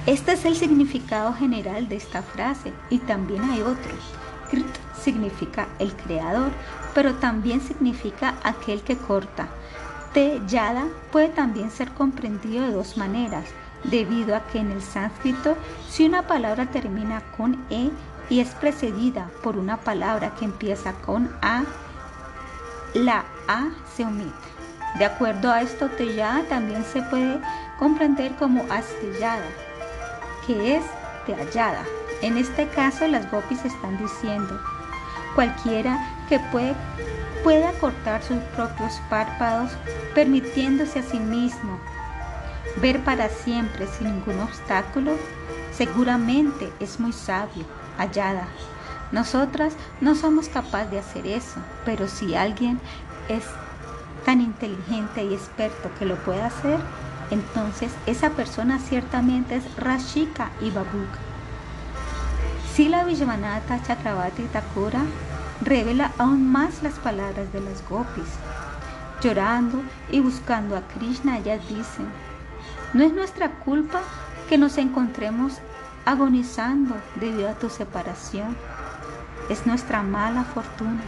Este 0.08 0.32
es 0.32 0.46
el 0.46 0.56
significado 0.56 1.34
general 1.34 1.86
de 1.90 1.96
esta 1.96 2.22
frase 2.22 2.72
y 2.88 2.96
también 2.96 3.42
hay 3.44 3.60
otros. 3.60 4.14
Krit 4.48 4.64
significa 4.98 5.68
el 5.78 5.92
creador, 5.92 6.50
pero 6.94 7.16
también 7.16 7.60
significa 7.60 8.36
aquel 8.42 8.80
que 8.80 8.96
corta. 8.96 9.48
Te 10.14 10.40
yada 10.48 10.86
puede 11.12 11.28
también 11.28 11.70
ser 11.70 11.90
comprendido 11.90 12.64
de 12.64 12.72
dos 12.72 12.96
maneras, 12.96 13.44
debido 13.84 14.34
a 14.34 14.46
que 14.46 14.60
en 14.60 14.70
el 14.70 14.80
sánscrito 14.80 15.58
si 15.90 16.06
una 16.06 16.22
palabra 16.22 16.64
termina 16.64 17.20
con 17.36 17.62
e 17.68 17.90
y 18.30 18.40
es 18.40 18.48
precedida 18.54 19.28
por 19.42 19.58
una 19.58 19.76
palabra 19.76 20.34
que 20.36 20.46
empieza 20.46 20.94
con 21.04 21.30
a, 21.42 21.64
la 22.94 23.26
a 23.46 23.68
se 23.94 24.06
omite. 24.06 24.32
De 24.98 25.04
acuerdo 25.04 25.52
a 25.52 25.60
esto, 25.60 25.90
teyada 25.90 26.44
también 26.44 26.82
se 26.82 27.02
puede 27.02 27.42
comprender 27.78 28.34
como 28.36 28.64
astillada 28.72 29.44
que 30.48 30.76
es 30.76 30.84
de 31.26 31.34
hallada. 31.34 31.84
En 32.22 32.38
este 32.38 32.66
caso 32.68 33.06
las 33.06 33.30
gopis 33.30 33.64
están 33.64 33.98
diciendo, 33.98 34.58
cualquiera 35.34 35.98
que 36.28 36.40
puede, 36.50 36.74
puede 37.44 37.66
acortar 37.66 38.22
sus 38.22 38.38
propios 38.56 38.94
párpados, 39.10 39.70
permitiéndose 40.14 41.00
a 41.00 41.02
sí 41.02 41.20
mismo 41.20 41.78
ver 42.80 43.04
para 43.04 43.28
siempre 43.28 43.86
sin 43.86 44.14
ningún 44.14 44.40
obstáculo, 44.40 45.12
seguramente 45.72 46.72
es 46.80 46.98
muy 46.98 47.12
sabio, 47.12 47.64
hallada. 47.98 48.48
Nosotras 49.12 49.74
no 50.00 50.14
somos 50.14 50.48
capaces 50.48 50.90
de 50.90 50.98
hacer 50.98 51.26
eso, 51.26 51.60
pero 51.84 52.08
si 52.08 52.34
alguien 52.34 52.80
es 53.28 53.44
tan 54.24 54.40
inteligente 54.40 55.24
y 55.24 55.34
experto 55.34 55.90
que 55.98 56.06
lo 56.06 56.16
puede 56.16 56.42
hacer, 56.42 56.78
entonces 57.30 57.92
esa 58.06 58.30
persona 58.30 58.78
ciertamente 58.78 59.56
es 59.56 59.76
Rashika 59.76 60.50
y 60.60 60.70
Babuk. 60.70 61.08
Sila 62.74 63.04
Vishwanatha 63.04 63.82
Chakravarti 63.82 64.44
Thakura 64.44 65.00
revela 65.60 66.12
aún 66.18 66.50
más 66.50 66.82
las 66.82 66.94
palabras 66.94 67.52
de 67.52 67.60
las 67.60 67.86
gopis. 67.88 68.28
Llorando 69.20 69.82
y 70.10 70.20
buscando 70.20 70.76
a 70.76 70.82
Krishna, 70.82 71.38
ellas 71.38 71.60
dicen, 71.68 72.06
no 72.92 73.02
es 73.02 73.12
nuestra 73.12 73.50
culpa 73.50 74.00
que 74.48 74.58
nos 74.58 74.78
encontremos 74.78 75.54
agonizando 76.04 76.94
debido 77.16 77.50
a 77.50 77.54
tu 77.54 77.68
separación. 77.68 78.56
Es 79.50 79.66
nuestra 79.66 80.02
mala 80.02 80.44
fortuna. 80.44 81.02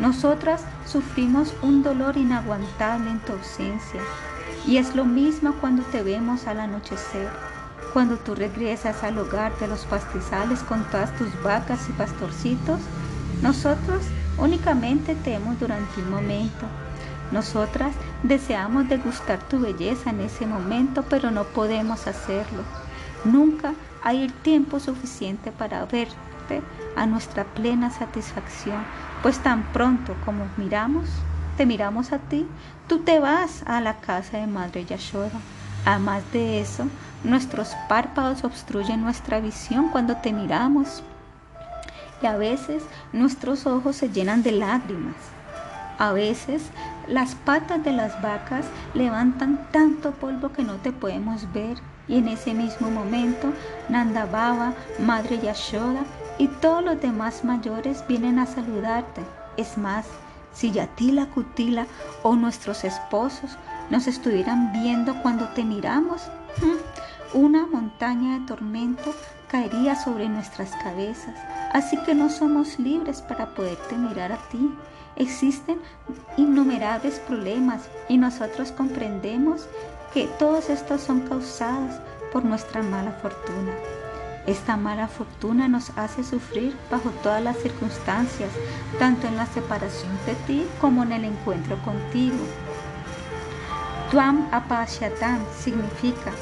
Nosotras 0.00 0.64
sufrimos 0.84 1.54
un 1.62 1.84
dolor 1.84 2.16
inaguantable 2.16 3.10
en 3.10 3.20
tu 3.20 3.32
ausencia. 3.34 4.00
Y 4.66 4.78
es 4.78 4.96
lo 4.96 5.04
mismo 5.04 5.54
cuando 5.60 5.84
te 5.84 6.02
vemos 6.02 6.48
al 6.48 6.58
anochecer, 6.58 7.28
cuando 7.92 8.16
tú 8.16 8.34
regresas 8.34 9.04
al 9.04 9.16
hogar 9.18 9.56
de 9.60 9.68
los 9.68 9.84
pastizales 9.84 10.60
con 10.64 10.82
todas 10.90 11.16
tus 11.16 11.28
vacas 11.44 11.88
y 11.88 11.92
pastorcitos. 11.92 12.80
Nosotros 13.42 14.02
únicamente 14.38 15.14
te 15.14 15.38
durante 15.60 16.00
un 16.00 16.10
momento 16.10 16.66
nosotras 17.32 17.94
deseamos 18.24 18.88
degustar 18.88 19.38
tu 19.48 19.60
belleza 19.60 20.10
en 20.10 20.20
ese 20.20 20.46
momento, 20.46 21.04
pero 21.08 21.30
no 21.30 21.44
podemos 21.44 22.08
hacerlo. 22.08 22.62
Nunca 23.24 23.74
hay 24.02 24.24
el 24.24 24.32
tiempo 24.32 24.80
suficiente 24.80 25.52
para 25.52 25.84
verte 25.84 26.16
a 26.96 27.06
nuestra 27.06 27.44
plena 27.44 27.90
satisfacción, 27.90 28.84
pues 29.22 29.38
tan 29.38 29.62
pronto 29.72 30.14
como 30.24 30.46
miramos, 30.56 31.08
te 31.56 31.66
miramos 31.66 32.12
a 32.12 32.18
ti, 32.18 32.46
tú 32.88 33.00
te 33.00 33.20
vas 33.20 33.62
a 33.66 33.80
la 33.80 33.98
casa 34.00 34.38
de 34.38 34.46
Madre 34.46 34.84
Yashoda. 34.84 35.40
Además 35.84 36.22
de 36.32 36.60
eso, 36.60 36.86
nuestros 37.24 37.74
párpados 37.88 38.44
obstruyen 38.44 39.02
nuestra 39.02 39.40
visión 39.40 39.88
cuando 39.90 40.16
te 40.16 40.32
miramos 40.32 41.02
y 42.22 42.26
a 42.26 42.36
veces 42.36 42.82
nuestros 43.12 43.66
ojos 43.66 43.96
se 43.96 44.10
llenan 44.10 44.42
de 44.42 44.52
lágrimas. 44.52 45.16
A 45.98 46.12
veces 46.12 46.62
las 47.08 47.34
patas 47.34 47.82
de 47.84 47.92
las 47.92 48.20
vacas 48.22 48.64
levantan 48.94 49.68
tanto 49.70 50.12
polvo 50.12 50.50
que 50.50 50.62
no 50.62 50.74
te 50.76 50.92
podemos 50.92 51.52
ver 51.52 51.76
y 52.08 52.18
en 52.18 52.28
ese 52.28 52.54
mismo 52.54 52.90
momento 52.90 53.52
Nanda 53.88 54.24
Baba, 54.26 54.72
Madre 54.98 55.38
Yashoda 55.38 56.04
y 56.40 56.48
todos 56.48 56.82
los 56.82 56.98
demás 56.98 57.44
mayores 57.44 58.02
vienen 58.08 58.38
a 58.38 58.46
saludarte. 58.46 59.20
Es 59.58 59.76
más, 59.76 60.06
si 60.54 60.72
Yatila 60.72 61.26
Kutila 61.26 61.86
o 62.22 62.34
nuestros 62.34 62.82
esposos 62.82 63.58
nos 63.90 64.06
estuvieran 64.06 64.72
viendo 64.72 65.20
cuando 65.20 65.48
te 65.48 65.64
miramos, 65.64 66.22
una 67.34 67.66
montaña 67.66 68.38
de 68.38 68.46
tormento 68.46 69.14
caería 69.48 69.94
sobre 69.96 70.30
nuestras 70.30 70.70
cabezas. 70.82 71.34
Así 71.74 72.02
que 72.04 72.14
no 72.14 72.30
somos 72.30 72.78
libres 72.78 73.20
para 73.20 73.54
poderte 73.54 73.96
mirar 73.96 74.32
a 74.32 74.38
ti. 74.48 74.74
Existen 75.16 75.78
innumerables 76.38 77.18
problemas 77.18 77.90
y 78.08 78.16
nosotros 78.16 78.72
comprendemos 78.72 79.68
que 80.14 80.26
todos 80.38 80.70
estos 80.70 81.02
son 81.02 81.20
causados 81.20 81.96
por 82.32 82.46
nuestra 82.46 82.82
mala 82.82 83.12
fortuna. 83.12 83.72
Esta 84.46 84.76
mala 84.76 85.06
fortuna 85.06 85.68
nos 85.68 85.90
hace 85.96 86.24
sufrir 86.24 86.76
bajo 86.90 87.10
todas 87.22 87.42
las 87.42 87.58
circunstancias, 87.58 88.50
tanto 88.98 89.26
en 89.26 89.36
la 89.36 89.46
separación 89.46 90.10
de 90.26 90.34
ti 90.46 90.66
como 90.80 91.02
en 91.02 91.12
el 91.12 91.24
encuentro 91.24 91.76
contigo. 91.82 92.38
Tuam 94.10 94.48
apasyatam 94.50 95.38
significa 95.56 96.32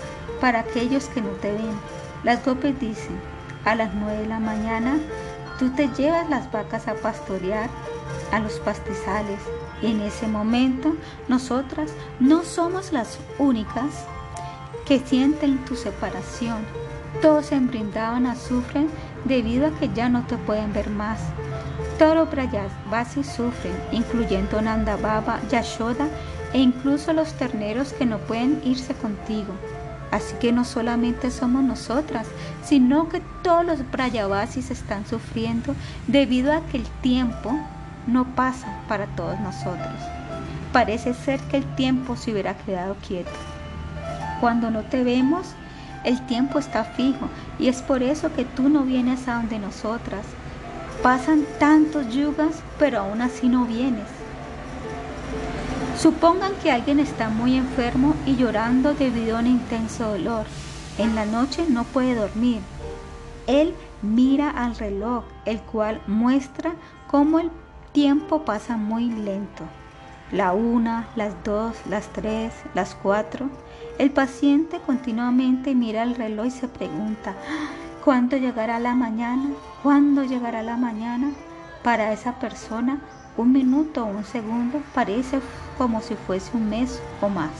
para 0.40 0.60
aquellos 0.60 1.06
que 1.06 1.20
no 1.20 1.30
te 1.30 1.52
ven. 1.52 1.78
Las 2.24 2.44
gopis 2.44 2.78
dicen, 2.80 3.20
a 3.64 3.74
las 3.74 3.92
nueve 3.94 4.22
de 4.22 4.26
la 4.26 4.40
mañana 4.40 4.98
tú 5.58 5.70
te 5.70 5.88
llevas 5.88 6.30
las 6.30 6.50
vacas 6.50 6.88
a 6.88 6.94
pastorear 6.94 7.68
a 8.32 8.38
los 8.38 8.54
pastizales. 8.60 9.40
Y 9.82 9.90
en 9.92 10.00
ese 10.00 10.26
momento 10.26 10.96
nosotras 11.28 11.92
no 12.20 12.42
somos 12.42 12.92
las 12.92 13.18
únicas 13.38 14.06
que 14.86 14.98
sienten 15.00 15.58
tu 15.64 15.76
separación. 15.76 16.64
Todos 17.22 17.52
en 17.52 17.66
Brindavan 17.68 18.36
sufren 18.36 18.88
debido 19.24 19.66
a 19.66 19.70
que 19.70 19.90
ya 19.92 20.08
no 20.08 20.24
te 20.26 20.36
pueden 20.36 20.72
ver 20.72 20.90
más. 20.90 21.18
Todos 21.98 22.14
los 22.14 22.30
Brayavasis 22.30 23.26
sufren, 23.26 23.74
incluyendo 23.90 24.62
Nanda 24.62 24.96
Baba, 24.96 25.40
Yashoda 25.50 26.06
e 26.52 26.58
incluso 26.58 27.12
los 27.12 27.32
terneros 27.32 27.92
que 27.92 28.06
no 28.06 28.18
pueden 28.18 28.60
irse 28.64 28.94
contigo. 28.94 29.52
Así 30.10 30.34
que 30.40 30.52
no 30.52 30.64
solamente 30.64 31.30
somos 31.30 31.62
nosotras, 31.64 32.26
sino 32.64 33.08
que 33.08 33.20
todos 33.42 33.64
los 33.64 33.90
Brayavasis 33.90 34.70
están 34.70 35.06
sufriendo 35.06 35.74
debido 36.06 36.52
a 36.52 36.60
que 36.66 36.78
el 36.78 36.86
tiempo 37.02 37.52
no 38.06 38.24
pasa 38.34 38.68
para 38.88 39.06
todos 39.06 39.38
nosotros. 39.40 40.00
Parece 40.72 41.14
ser 41.14 41.40
que 41.40 41.58
el 41.58 41.74
tiempo 41.74 42.16
se 42.16 42.32
hubiera 42.32 42.56
quedado 42.56 42.96
quieto. 43.06 43.30
Cuando 44.40 44.70
no 44.70 44.82
te 44.82 45.02
vemos, 45.02 45.54
el 46.04 46.24
tiempo 46.26 46.58
está 46.58 46.84
fijo 46.84 47.28
y 47.58 47.68
es 47.68 47.82
por 47.82 48.02
eso 48.02 48.32
que 48.32 48.44
tú 48.44 48.68
no 48.68 48.82
vienes 48.82 49.28
a 49.28 49.34
donde 49.34 49.58
nosotras. 49.58 50.24
Pasan 51.02 51.44
tantos 51.58 52.12
yugas, 52.12 52.62
pero 52.78 53.00
aún 53.00 53.22
así 53.22 53.48
no 53.48 53.64
vienes. 53.64 54.06
Supongan 55.96 56.52
que 56.62 56.70
alguien 56.70 57.00
está 57.00 57.28
muy 57.28 57.56
enfermo 57.56 58.14
y 58.24 58.36
llorando 58.36 58.94
debido 58.94 59.36
a 59.36 59.40
un 59.40 59.46
intenso 59.46 60.10
dolor. 60.10 60.46
En 60.96 61.14
la 61.14 61.26
noche 61.26 61.64
no 61.68 61.84
puede 61.84 62.14
dormir. 62.14 62.60
Él 63.46 63.74
mira 64.02 64.50
al 64.50 64.76
reloj, 64.76 65.24
el 65.44 65.60
cual 65.60 66.00
muestra 66.06 66.74
cómo 67.08 67.38
el 67.40 67.50
tiempo 67.92 68.44
pasa 68.44 68.76
muy 68.76 69.10
lento. 69.10 69.64
La 70.32 70.52
una, 70.52 71.08
las 71.16 71.32
dos, 71.42 71.74
las 71.88 72.08
tres, 72.08 72.52
las 72.74 72.94
cuatro. 72.94 73.48
El 73.96 74.10
paciente 74.10 74.78
continuamente 74.84 75.74
mira 75.74 76.02
el 76.02 76.16
reloj 76.16 76.46
y 76.46 76.50
se 76.50 76.68
pregunta, 76.68 77.34
¿cuándo 78.04 78.36
llegará 78.36 78.78
la 78.78 78.94
mañana? 78.94 79.48
¿Cuándo 79.82 80.24
llegará 80.24 80.62
la 80.62 80.76
mañana? 80.76 81.30
Para 81.82 82.12
esa 82.12 82.38
persona, 82.38 83.00
un 83.38 83.52
minuto 83.52 84.04
o 84.04 84.06
un 84.06 84.24
segundo 84.24 84.82
parece 84.94 85.40
como 85.78 86.02
si 86.02 86.14
fuese 86.14 86.54
un 86.54 86.68
mes 86.68 87.00
o 87.22 87.30
más. 87.30 87.50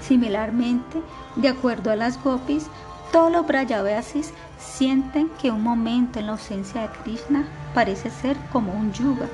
Similarmente, 0.00 1.02
de 1.34 1.48
acuerdo 1.48 1.90
a 1.90 1.96
las 1.96 2.22
gopis, 2.22 2.68
todos 3.10 3.32
los 3.32 3.44
Brayavasis 3.44 4.32
sienten 4.56 5.30
que 5.40 5.50
un 5.50 5.64
momento 5.64 6.20
en 6.20 6.26
la 6.26 6.32
ausencia 6.32 6.82
de 6.82 6.88
Krishna 7.02 7.44
parece 7.74 8.08
ser 8.08 8.36
como 8.52 8.72
un 8.72 8.92
yuga. 8.92 9.26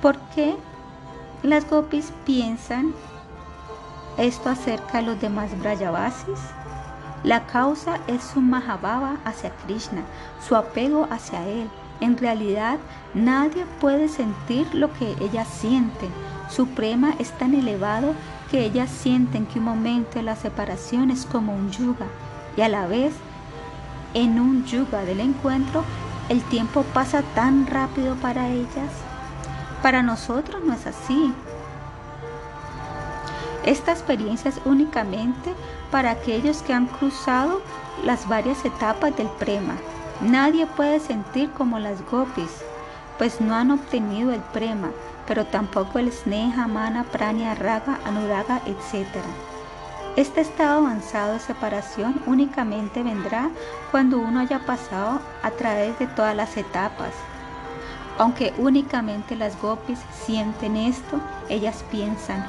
¿Por 0.00 0.16
qué 0.34 0.56
las 1.42 1.68
gopis 1.68 2.12
piensan 2.24 2.94
esto 4.18 4.48
acerca 4.48 4.98
de 4.98 5.04
los 5.04 5.20
demás 5.20 5.58
Brayavasis? 5.60 6.38
La 7.22 7.46
causa 7.46 7.98
es 8.06 8.22
su 8.22 8.40
Mahabhava 8.40 9.16
hacia 9.24 9.50
Krishna, 9.66 10.02
su 10.46 10.54
apego 10.56 11.06
hacia 11.10 11.46
él. 11.46 11.68
En 12.00 12.16
realidad, 12.16 12.78
nadie 13.14 13.64
puede 13.80 14.08
sentir 14.08 14.66
lo 14.74 14.92
que 14.92 15.16
ellas 15.20 15.48
sienten. 15.48 16.10
Su 16.50 16.68
prema 16.68 17.14
es 17.18 17.32
tan 17.32 17.54
elevado 17.54 18.14
que 18.50 18.64
ellas 18.64 18.90
sienten 18.90 19.46
que 19.46 19.58
un 19.58 19.64
momento 19.64 20.14
de 20.14 20.22
la 20.22 20.36
separación 20.36 21.10
es 21.10 21.26
como 21.26 21.54
un 21.54 21.70
yuga 21.70 22.06
y 22.56 22.62
a 22.62 22.68
la 22.68 22.86
vez 22.86 23.12
en 24.14 24.38
un 24.40 24.64
yuga 24.64 25.04
del 25.04 25.20
encuentro 25.20 25.84
el 26.28 26.42
tiempo 26.44 26.84
pasa 26.94 27.22
tan 27.34 27.66
rápido 27.66 28.14
para 28.16 28.48
ellas. 28.48 29.05
Para 29.86 30.02
nosotros 30.02 30.64
no 30.64 30.72
es 30.72 30.84
así. 30.84 31.32
Esta 33.64 33.92
experiencia 33.92 34.48
es 34.48 34.60
únicamente 34.64 35.54
para 35.92 36.10
aquellos 36.10 36.60
que 36.62 36.72
han 36.74 36.88
cruzado 36.88 37.62
las 38.02 38.26
varias 38.26 38.64
etapas 38.64 39.16
del 39.16 39.28
prema. 39.38 39.76
Nadie 40.20 40.66
puede 40.66 40.98
sentir 40.98 41.52
como 41.52 41.78
las 41.78 42.04
gopis, 42.10 42.50
pues 43.16 43.40
no 43.40 43.54
han 43.54 43.70
obtenido 43.70 44.32
el 44.32 44.40
prema, 44.40 44.90
pero 45.24 45.46
tampoco 45.46 46.00
el 46.00 46.10
sneha, 46.10 46.66
mana, 46.66 47.04
prania, 47.04 47.54
raga, 47.54 48.00
anuraga, 48.04 48.62
etc. 48.66 49.06
Este 50.16 50.40
estado 50.40 50.78
avanzado 50.78 51.34
de 51.34 51.38
separación 51.38 52.20
únicamente 52.26 53.04
vendrá 53.04 53.50
cuando 53.92 54.18
uno 54.18 54.40
haya 54.40 54.58
pasado 54.66 55.20
a 55.44 55.52
través 55.52 55.96
de 56.00 56.08
todas 56.08 56.34
las 56.34 56.56
etapas. 56.56 57.12
Aunque 58.18 58.54
únicamente 58.58 59.36
las 59.36 59.60
gopis 59.60 59.98
sienten 60.24 60.76
esto, 60.76 61.20
ellas 61.48 61.84
piensan, 61.90 62.46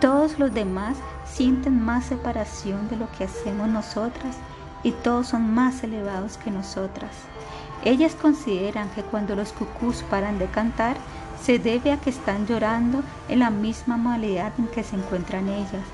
todos 0.00 0.38
los 0.38 0.54
demás 0.54 0.96
sienten 1.24 1.84
más 1.84 2.04
separación 2.06 2.88
de 2.88 2.96
lo 2.96 3.10
que 3.12 3.24
hacemos 3.24 3.68
nosotras 3.68 4.36
y 4.84 4.92
todos 4.92 5.28
son 5.28 5.52
más 5.52 5.82
elevados 5.82 6.36
que 6.36 6.52
nosotras. 6.52 7.10
Ellas 7.84 8.14
consideran 8.14 8.88
que 8.90 9.02
cuando 9.02 9.34
los 9.34 9.52
cucús 9.52 10.04
paran 10.08 10.38
de 10.38 10.46
cantar, 10.46 10.96
se 11.42 11.58
debe 11.58 11.92
a 11.92 11.96
que 11.96 12.10
están 12.10 12.46
llorando 12.46 13.02
en 13.28 13.40
la 13.40 13.50
misma 13.50 13.96
modalidad 13.96 14.52
en 14.58 14.68
que 14.68 14.84
se 14.84 14.96
encuentran 14.96 15.48
ellas. 15.48 15.84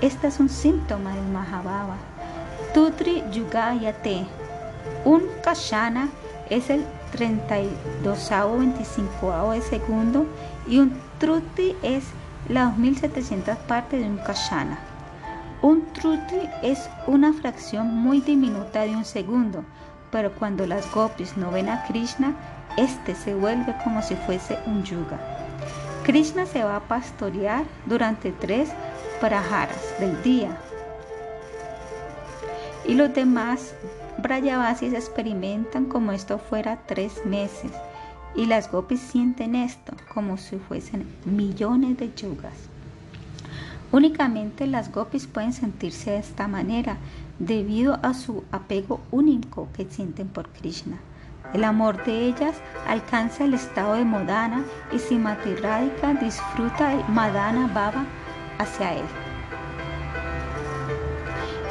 Este 0.00 0.28
es 0.28 0.40
un 0.40 0.48
síntoma 0.48 1.14
del 1.14 1.26
Mahabhava. 1.26 1.96
Tutri 2.72 3.22
Yugayate. 3.32 4.26
Un 5.04 5.22
Kashana 5.42 6.08
es 6.48 6.70
el 6.70 6.84
32 7.12 8.30
25 8.58 9.52
de 9.52 9.62
segundo 9.62 10.26
y 10.66 10.78
un 10.78 10.92
Truti 11.18 11.76
es 11.82 12.04
la 12.48 12.64
2700 12.64 13.56
parte 13.58 13.98
de 13.98 14.04
un 14.04 14.18
Kashana. 14.18 14.78
Un 15.62 15.92
Truti 15.92 16.48
es 16.62 16.88
una 17.06 17.32
fracción 17.32 17.94
muy 17.94 18.20
diminuta 18.20 18.82
de 18.82 18.96
un 18.96 19.04
segundo, 19.04 19.64
pero 20.10 20.32
cuando 20.32 20.66
las 20.66 20.90
gopis 20.92 21.36
no 21.36 21.50
ven 21.50 21.68
a 21.68 21.84
Krishna, 21.84 22.34
este 22.76 23.14
se 23.14 23.34
vuelve 23.34 23.74
como 23.84 24.02
si 24.02 24.14
fuese 24.16 24.58
un 24.66 24.82
yuga. 24.84 25.18
Krishna 26.04 26.46
se 26.46 26.64
va 26.64 26.76
a 26.76 26.88
pastorear 26.88 27.64
durante 27.86 28.32
tres 28.32 28.70
praharas 29.20 29.94
del 29.98 30.22
día. 30.22 30.56
Y 32.86 32.94
los 32.94 33.12
demás 33.12 33.74
Brayavasis 34.22 34.92
experimentan 34.92 35.86
como 35.86 36.12
esto 36.12 36.38
fuera 36.38 36.80
tres 36.86 37.24
meses. 37.24 37.72
Y 38.34 38.46
las 38.46 38.70
gopis 38.70 39.00
sienten 39.00 39.54
esto 39.54 39.92
como 40.14 40.36
si 40.36 40.56
fuesen 40.56 41.06
millones 41.24 41.98
de 41.98 42.14
yugas. 42.14 42.54
Únicamente 43.92 44.66
las 44.66 44.92
gopis 44.92 45.26
pueden 45.26 45.52
sentirse 45.52 46.12
de 46.12 46.18
esta 46.18 46.46
manera 46.46 46.96
debido 47.40 47.98
a 48.02 48.14
su 48.14 48.44
apego 48.52 49.00
único 49.10 49.68
que 49.74 49.84
sienten 49.84 50.28
por 50.28 50.48
Krishna. 50.50 50.98
El 51.52 51.64
amor 51.64 52.04
de 52.04 52.26
ellas 52.26 52.56
alcanza 52.86 53.44
el 53.44 53.54
estado 53.54 53.94
de 53.94 54.04
Modana 54.04 54.64
y 54.92 55.00
Simati 55.00 55.56
Radhika 55.56 56.14
disfruta 56.14 56.92
el 56.92 57.04
Madana 57.08 57.66
Baba 57.74 58.04
hacia 58.58 58.94
él. 58.94 59.29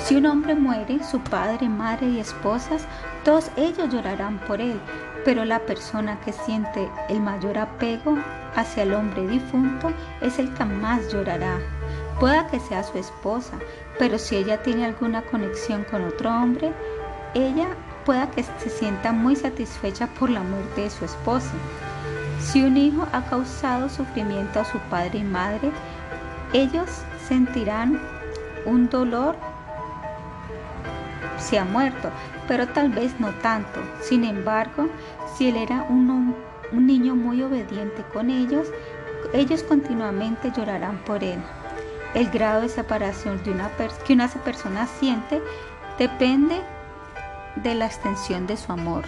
Si 0.10 0.16
un 0.16 0.26
hombre 0.26 0.56
muere, 0.56 1.04
su 1.04 1.20
padre, 1.20 1.70
madre 1.70 2.08
y 2.08 2.20
esposas, 2.20 2.88
todos 3.24 3.52
ellos 3.56 3.94
llorarán 3.94 4.40
por 4.40 4.60
él, 4.60 4.82
pero 5.24 5.46
la 5.46 5.60
persona 5.60 6.20
que 6.22 6.34
siente 6.34 6.90
el 7.10 7.22
mayor 7.22 7.60
apego 7.60 8.18
hacia 8.56 8.82
el 8.82 8.96
hombre 8.96 9.28
difunto 9.28 9.94
es 10.20 10.40
el 10.40 10.52
que 10.56 10.66
más 10.66 11.14
llorará. 11.14 11.60
Pueda 12.20 12.48
que 12.48 12.60
sea 12.60 12.82
su 12.82 12.98
esposa, 12.98 13.60
pero 14.00 14.18
si 14.18 14.38
ella 14.38 14.64
tiene 14.64 14.84
alguna 14.84 15.22
conexión 15.22 15.84
con 15.84 16.04
otro 16.04 16.32
hombre, 16.32 16.74
ella 17.36 17.68
pueda 18.04 18.32
que 18.32 18.42
se 18.42 18.70
sienta 18.72 19.12
muy 19.12 19.36
satisfecha 19.36 20.08
por 20.20 20.32
la 20.32 20.42
muerte 20.42 20.82
de 20.82 20.90
su 20.90 21.06
esposa. 21.06 21.52
Si 22.40 22.64
un 22.64 22.78
hijo 22.78 23.06
ha 23.14 23.26
causado 23.26 23.88
sufrimiento 23.90 24.60
a 24.60 24.66
su 24.66 24.80
padre 24.90 25.20
y 25.20 25.24
madre, 25.24 25.70
ellos 26.52 26.90
sentirán 27.28 28.02
un 28.66 28.90
dolor 28.90 29.36
si 31.40 31.58
ha 31.58 31.66
muerto, 31.66 32.10
pero 32.48 32.68
tal 32.68 32.90
vez 32.90 33.20
no 33.20 33.30
tanto. 33.36 33.80
Sin 34.02 34.24
embargo, 34.24 34.90
si 35.36 35.50
él 35.50 35.58
era 35.58 35.84
un, 35.90 36.36
un 36.72 36.88
niño 36.88 37.16
muy 37.16 37.42
obediente 37.42 38.04
con 38.14 38.30
ellos, 38.30 38.68
ellos 39.34 39.64
continuamente 39.64 40.52
llorarán 40.56 40.98
por 41.00 41.24
él. 41.24 41.40
El 42.14 42.30
grado 42.30 42.62
de 42.62 42.70
separación 42.70 43.44
de 43.44 43.52
una 43.52 43.70
que 44.06 44.14
una 44.14 44.28
persona 44.28 44.88
siente 44.88 45.42
depende 45.98 46.62
de 47.56 47.76
la 47.76 47.86
extensión 47.86 48.48
de 48.48 48.58
su 48.58 48.72
amor. 48.72 49.04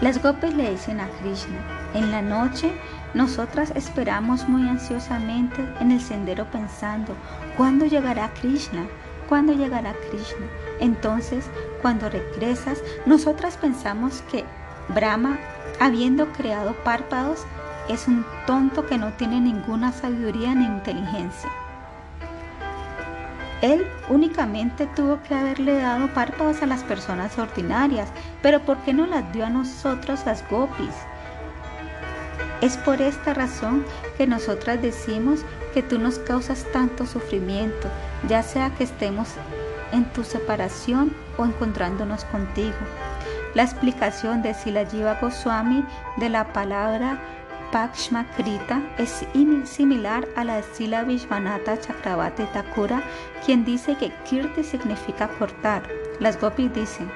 Las 0.00 0.20
gopis 0.22 0.52
le 0.54 0.70
dicen 0.70 1.00
a 1.00 1.08
Krishna, 1.20 1.58
en 1.94 2.10
la 2.10 2.22
noche 2.22 2.72
nosotras 3.14 3.72
esperamos 3.76 4.48
muy 4.48 4.68
ansiosamente 4.68 5.62
en 5.80 5.92
el 5.92 6.00
sendero 6.00 6.50
pensando, 6.50 7.14
¿cuándo 7.56 7.86
llegará 7.86 8.32
Krishna? 8.34 8.86
¿Cuándo 9.28 9.52
llegará 9.52 9.94
Krishna? 10.10 10.46
Entonces, 10.80 11.46
cuando 11.80 12.08
regresas, 12.08 12.82
nosotras 13.06 13.56
pensamos 13.56 14.22
que 14.30 14.44
Brahma, 14.88 15.38
habiendo 15.80 16.26
creado 16.32 16.74
párpados, 16.84 17.46
es 17.88 18.08
un 18.08 18.24
tonto 18.46 18.86
que 18.86 18.98
no 18.98 19.12
tiene 19.14 19.40
ninguna 19.40 19.92
sabiduría 19.92 20.54
ni 20.54 20.66
inteligencia. 20.66 21.50
Él 23.60 23.86
únicamente 24.08 24.86
tuvo 24.88 25.22
que 25.22 25.34
haberle 25.34 25.78
dado 25.78 26.12
párpados 26.12 26.62
a 26.62 26.66
las 26.66 26.82
personas 26.82 27.38
ordinarias, 27.38 28.08
pero 28.42 28.60
¿por 28.60 28.76
qué 28.78 28.92
no 28.92 29.06
las 29.06 29.32
dio 29.32 29.46
a 29.46 29.50
nosotros 29.50 30.26
las 30.26 30.48
gopis? 30.50 30.94
Es 32.62 32.76
por 32.76 33.02
esta 33.02 33.34
razón 33.34 33.84
que 34.16 34.28
nosotras 34.28 34.80
decimos 34.80 35.40
que 35.74 35.82
tú 35.82 35.98
nos 35.98 36.20
causas 36.20 36.64
tanto 36.72 37.06
sufrimiento, 37.06 37.88
ya 38.28 38.44
sea 38.44 38.70
que 38.70 38.84
estemos 38.84 39.30
en 39.90 40.04
tu 40.12 40.22
separación 40.22 41.12
o 41.36 41.44
encontrándonos 41.44 42.24
contigo. 42.26 42.76
La 43.54 43.64
explicación 43.64 44.42
de 44.42 44.54
Sila 44.54 44.86
Jiva 44.86 45.18
Goswami 45.20 45.84
de 46.18 46.28
la 46.28 46.52
palabra 46.52 47.18
Pakshma 47.72 48.30
Krita 48.36 48.80
es 48.96 49.26
similar 49.64 50.28
a 50.36 50.44
la 50.44 50.56
de 50.56 50.62
Sila 50.62 51.02
Vishwanatha 51.02 51.80
Chakravarti 51.80 52.44
Thakura, 52.52 53.02
quien 53.44 53.64
dice 53.64 53.96
que 53.96 54.12
Kirti 54.24 54.62
significa 54.62 55.26
cortar. 55.38 55.82
Las 56.20 56.40
gopis 56.40 56.72
dicen, 56.72 57.10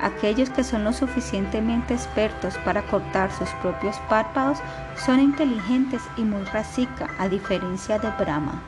aquellos 0.00 0.50
que 0.50 0.64
son 0.64 0.84
lo 0.84 0.92
suficientemente 0.92 1.94
expertos 1.94 2.56
para 2.58 2.82
cortar 2.86 3.30
sus 3.32 3.48
propios 3.62 3.96
párpados 4.08 4.58
son 4.96 5.20
inteligentes 5.20 6.02
y 6.16 6.22
muy 6.22 6.44
rasika, 6.44 7.08
a 7.18 7.28
diferencia 7.28 7.98
de 7.98 8.10
Brahma. 8.10 8.62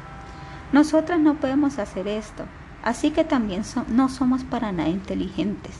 Nosotras 0.72 1.18
no 1.18 1.34
podemos 1.34 1.78
hacer 1.78 2.08
esto, 2.08 2.44
así 2.82 3.10
que 3.10 3.24
también 3.24 3.62
no 3.88 4.08
somos 4.08 4.44
para 4.44 4.72
nada 4.72 4.88
inteligentes. 4.88 5.78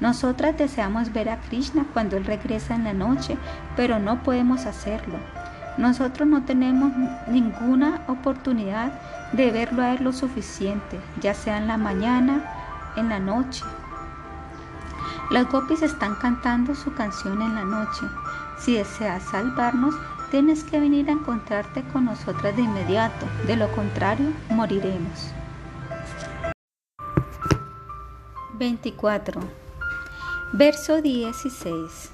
Nosotras 0.00 0.58
deseamos 0.58 1.12
ver 1.12 1.30
a 1.30 1.40
Krishna 1.40 1.86
cuando 1.92 2.16
Él 2.16 2.24
regresa 2.24 2.74
en 2.74 2.84
la 2.84 2.92
noche, 2.92 3.38
pero 3.76 3.98
no 3.98 4.22
podemos 4.22 4.66
hacerlo. 4.66 5.14
Nosotros 5.78 6.28
no 6.28 6.42
tenemos 6.42 6.92
ninguna 7.28 8.02
oportunidad 8.08 8.92
de 9.32 9.50
verlo 9.50 9.82
a 9.82 9.92
Él 9.92 10.04
lo 10.04 10.12
suficiente, 10.12 10.98
ya 11.20 11.34
sea 11.34 11.58
en 11.58 11.66
la 11.66 11.76
mañana, 11.76 12.44
en 12.96 13.08
la 13.08 13.18
noche. 13.18 13.62
Las 15.30 15.50
gopis 15.50 15.82
están 15.82 16.14
cantando 16.14 16.76
su 16.76 16.94
canción 16.94 17.42
en 17.42 17.56
la 17.56 17.64
noche. 17.64 18.06
Si 18.58 18.74
deseas 18.74 19.24
salvarnos, 19.24 19.94
tienes 20.30 20.62
que 20.62 20.78
venir 20.78 21.08
a 21.08 21.12
encontrarte 21.12 21.82
con 21.92 22.04
nosotras 22.04 22.54
de 22.54 22.62
inmediato, 22.62 23.26
de 23.46 23.56
lo 23.56 23.70
contrario, 23.72 24.32
moriremos. 24.50 25.32
24. 28.54 29.40
Verso 30.52 31.02
16. 31.02 32.10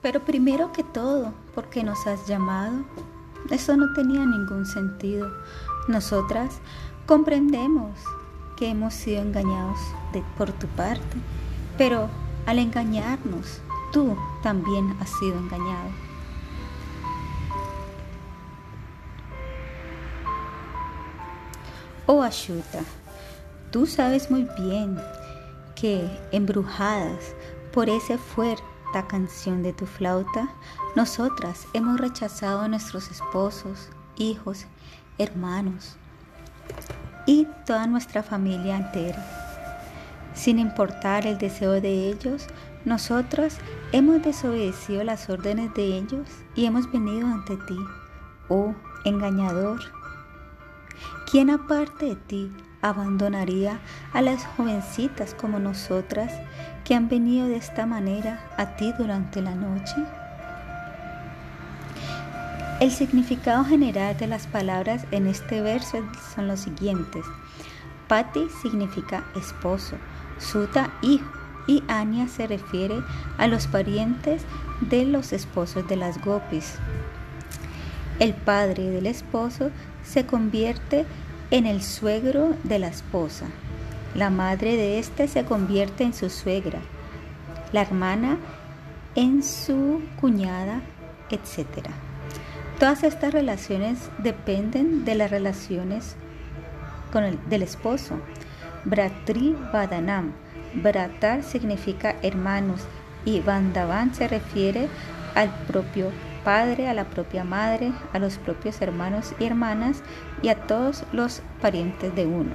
Pero 0.00 0.20
primero 0.20 0.72
que 0.72 0.84
todo, 0.84 1.34
¿por 1.54 1.68
qué 1.68 1.84
nos 1.84 2.06
has 2.06 2.26
llamado? 2.26 2.82
Eso 3.50 3.76
no 3.76 3.92
tenía 3.92 4.24
ningún 4.24 4.64
sentido. 4.64 5.30
Nosotras 5.86 6.60
comprendemos 7.06 7.98
que 8.56 8.70
hemos 8.70 8.94
sido 8.94 9.22
engañados 9.22 9.78
por 10.36 10.50
tu 10.52 10.66
parte, 10.68 11.16
pero 11.78 12.08
al 12.46 12.58
engañarnos, 12.58 13.60
tú 13.92 14.16
también 14.42 14.94
has 15.00 15.10
sido 15.18 15.38
engañado. 15.38 15.90
Oh 22.06 22.22
Ashuta, 22.22 22.80
tú 23.70 23.86
sabes 23.86 24.30
muy 24.30 24.46
bien 24.58 24.98
que, 25.74 26.10
embrujadas 26.32 27.34
por 27.72 27.88
esa 27.88 28.18
fuerte 28.18 28.62
canción 29.06 29.62
de 29.62 29.72
tu 29.72 29.86
flauta, 29.86 30.48
nosotras 30.96 31.66
hemos 31.74 32.00
rechazado 32.00 32.62
a 32.62 32.68
nuestros 32.68 33.10
esposos, 33.10 33.90
hijos, 34.16 34.66
hermanos 35.18 35.96
y 37.26 37.46
toda 37.66 37.86
nuestra 37.86 38.22
familia 38.22 38.76
entera. 38.76 39.37
Sin 40.38 40.60
importar 40.60 41.26
el 41.26 41.36
deseo 41.36 41.80
de 41.80 42.08
ellos, 42.10 42.46
nosotras 42.84 43.58
hemos 43.90 44.22
desobedecido 44.22 45.02
las 45.02 45.28
órdenes 45.28 45.74
de 45.74 45.98
ellos 45.98 46.28
y 46.54 46.66
hemos 46.66 46.90
venido 46.92 47.26
ante 47.26 47.56
ti, 47.56 47.76
oh 48.48 48.72
engañador. 49.04 49.80
¿Quién 51.28 51.50
aparte 51.50 52.06
de 52.06 52.14
ti 52.14 52.52
abandonaría 52.82 53.80
a 54.12 54.22
las 54.22 54.46
jovencitas 54.56 55.34
como 55.34 55.58
nosotras 55.58 56.32
que 56.84 56.94
han 56.94 57.08
venido 57.08 57.48
de 57.48 57.56
esta 57.56 57.84
manera 57.84 58.48
a 58.56 58.76
ti 58.76 58.94
durante 58.96 59.42
la 59.42 59.56
noche? 59.56 59.96
El 62.78 62.92
significado 62.92 63.64
general 63.64 64.16
de 64.16 64.28
las 64.28 64.46
palabras 64.46 65.04
en 65.10 65.26
este 65.26 65.62
verso 65.62 65.98
son 66.32 66.46
los 66.46 66.60
siguientes. 66.60 67.26
Pati 68.06 68.48
significa 68.62 69.24
esposo, 69.34 69.96
Suta 70.38 70.90
hijo 71.02 71.30
y 71.66 71.82
Anya 71.88 72.28
se 72.28 72.46
refiere 72.46 73.02
a 73.36 73.46
los 73.46 73.66
parientes 73.66 74.42
de 74.80 75.04
los 75.04 75.32
esposos 75.32 75.86
de 75.86 75.96
las 75.96 76.20
gopis. 76.24 76.74
El 78.18 78.34
padre 78.34 78.90
del 78.90 79.06
esposo 79.06 79.70
se 80.02 80.26
convierte 80.26 81.04
en 81.50 81.66
el 81.66 81.82
suegro 81.82 82.54
de 82.64 82.78
la 82.78 82.88
esposa. 82.88 83.46
La 84.14 84.30
madre 84.30 84.76
de 84.76 84.98
éste 84.98 85.28
se 85.28 85.44
convierte 85.44 86.04
en 86.04 86.14
su 86.14 86.30
suegra. 86.30 86.80
La 87.72 87.82
hermana 87.82 88.38
en 89.14 89.42
su 89.42 90.00
cuñada, 90.20 90.80
etc. 91.30 91.66
Todas 92.78 93.02
estas 93.02 93.32
relaciones 93.32 93.98
dependen 94.18 95.04
de 95.04 95.14
las 95.14 95.30
relaciones 95.30 96.16
con 97.12 97.24
el, 97.24 97.38
del 97.48 97.62
esposo. 97.62 98.18
Bratri 98.84 99.56
Vadanam. 99.72 100.32
Bratar 100.74 101.42
significa 101.42 102.14
hermanos 102.22 102.82
y 103.24 103.40
Vandavan 103.40 104.14
se 104.14 104.28
refiere 104.28 104.88
al 105.34 105.50
propio 105.66 106.10
padre, 106.44 106.88
a 106.88 106.94
la 106.94 107.04
propia 107.04 107.44
madre, 107.44 107.92
a 108.12 108.18
los 108.18 108.38
propios 108.38 108.80
hermanos 108.80 109.34
y 109.38 109.44
hermanas 109.44 110.02
y 110.42 110.48
a 110.48 110.54
todos 110.54 111.04
los 111.12 111.42
parientes 111.60 112.14
de 112.14 112.26
uno. 112.26 112.52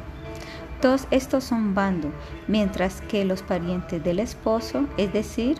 Todos 0.82 1.08
estos 1.12 1.44
son 1.44 1.76
bando, 1.76 2.12
mientras 2.48 3.02
que 3.02 3.24
los 3.24 3.42
parientes 3.42 4.04
del 4.04 4.20
esposo, 4.20 4.86
es 4.98 5.14
decir, 5.14 5.58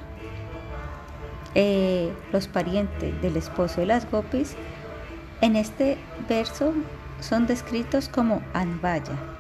eh, 1.56 2.12
los 2.32 2.48
parientes 2.48 3.22
del 3.22 3.38
esposo 3.38 3.82
de 3.82 3.88
las 3.88 4.10
gopis, 4.10 4.56
en 5.42 5.56
este 5.56 5.98
verso 6.28 6.74
son 7.22 7.48
descritos 7.48 8.10
como 8.10 8.42
Anvaya. 8.54 9.33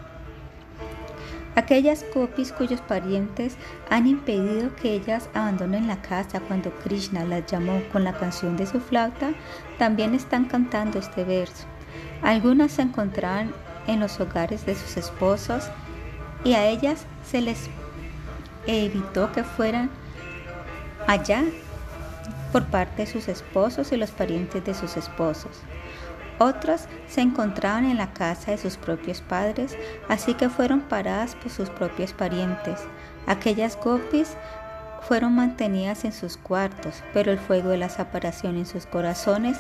Aquellas 1.56 2.04
gopis 2.14 2.52
cuyos 2.52 2.82
parientes 2.82 3.58
han 3.90 4.08
impedido 4.08 4.76
que 4.76 4.94
ellas 4.94 5.30
abandonen 5.36 5.88
la 5.88 6.02
casa 6.02 6.40
cuando 6.40 6.72
Krishna 6.80 7.26
las 7.26 7.46
llamó 7.46 7.82
con 7.92 8.04
la 8.04 8.14
canción 8.14 8.58
de 8.58 8.66
su 8.66 8.80
flauta, 8.80 9.34
también 9.78 10.16
están 10.16 10.46
cantando 10.46 10.98
este 10.98 11.24
verso. 11.24 11.66
Algunas 12.24 12.72
se 12.72 12.82
encontraban 12.82 13.54
en 13.86 14.00
los 14.00 14.20
hogares 14.20 14.66
de 14.66 14.76
sus 14.76 14.98
esposos 14.98 15.70
y 16.44 16.54
a 16.54 16.66
ellas 16.66 17.06
se 17.24 17.42
les 17.42 17.70
evitó 18.66 19.32
que 19.32 19.44
fueran 19.44 19.92
allá 21.08 21.44
por 22.52 22.66
parte 22.66 23.06
de 23.06 23.12
sus 23.12 23.28
esposos 23.28 23.92
y 23.92 23.98
los 23.98 24.12
parientes 24.12 24.64
de 24.66 24.74
sus 24.74 24.98
esposos. 24.98 25.62
Otras 26.40 26.88
se 27.08 27.22
encontraban 27.22 27.86
en 27.86 27.98
la 27.98 28.14
casa 28.14 28.52
de 28.52 28.58
sus 28.58 28.78
propios 28.78 29.22
padres, 29.22 29.78
así 30.10 30.34
que 30.34 30.50
fueron 30.50 30.82
paradas 30.82 31.36
por 31.36 31.52
sus 31.52 31.70
propios 31.70 32.14
parientes. 32.14 32.80
Aquellas 33.28 33.78
gopis 33.82 34.36
fueron 35.08 35.36
mantenidas 35.36 36.06
en 36.06 36.14
sus 36.14 36.38
cuartos, 36.38 37.04
pero 37.14 37.32
el 37.32 37.40
fuego 37.40 37.70
de 37.70 37.78
la 37.78 37.90
separación 37.90 38.58
en 38.58 38.66
sus 38.66 38.86
corazones 38.86 39.58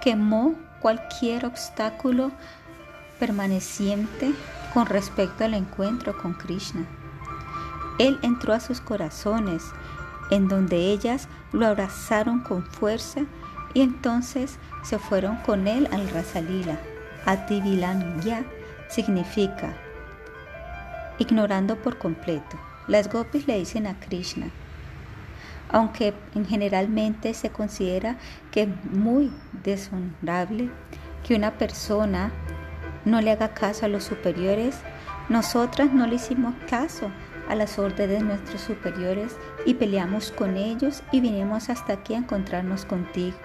quemó 0.00 0.54
cualquier 0.80 1.46
obstáculo 1.46 2.30
permaneciente 3.18 4.32
con 4.72 4.86
respecto 4.86 5.44
al 5.44 5.54
encuentro 5.54 6.16
con 6.16 6.34
Krishna. 6.34 6.84
Él 7.98 8.18
entró 8.22 8.52
a 8.52 8.60
sus 8.60 8.80
corazones 8.80 9.62
en 10.30 10.48
donde 10.48 10.76
ellas 10.76 11.28
lo 11.52 11.66
abrazaron 11.66 12.40
con 12.40 12.64
fuerza 12.64 13.22
y 13.74 13.82
entonces 13.82 14.58
se 14.82 14.98
fueron 14.98 15.36
con 15.38 15.68
él 15.68 15.88
al 15.92 16.08
Rasalila. 16.08 16.78
ya 18.24 18.44
significa 18.88 19.74
ignorando 21.18 21.76
por 21.76 21.98
completo. 21.98 22.58
Las 22.86 23.10
gopis 23.10 23.46
le 23.46 23.58
dicen 23.58 23.86
a 23.86 23.98
Krishna, 23.98 24.48
aunque 25.70 26.12
generalmente 26.48 27.34
se 27.34 27.50
considera 27.50 28.16
que 28.50 28.62
es 28.62 28.68
muy 28.92 29.32
deshonorable 29.64 30.70
que 31.26 31.34
una 31.34 31.52
persona 31.52 32.30
no 33.04 33.20
le 33.20 33.30
haga 33.30 33.54
caso 33.54 33.86
a 33.86 33.88
los 33.88 34.04
superiores, 34.04 34.76
nosotras 35.28 35.92
no 35.92 36.06
le 36.06 36.16
hicimos 36.16 36.54
caso 36.68 37.10
a 37.48 37.54
las 37.54 37.78
órdenes 37.78 38.20
de 38.20 38.24
nuestros 38.24 38.60
superiores 38.60 39.36
y 39.66 39.74
peleamos 39.74 40.30
con 40.30 40.56
ellos 40.56 41.02
y 41.12 41.20
vinimos 41.20 41.70
hasta 41.70 41.94
aquí 41.94 42.14
a 42.14 42.18
encontrarnos 42.18 42.84
contigo. 42.84 43.36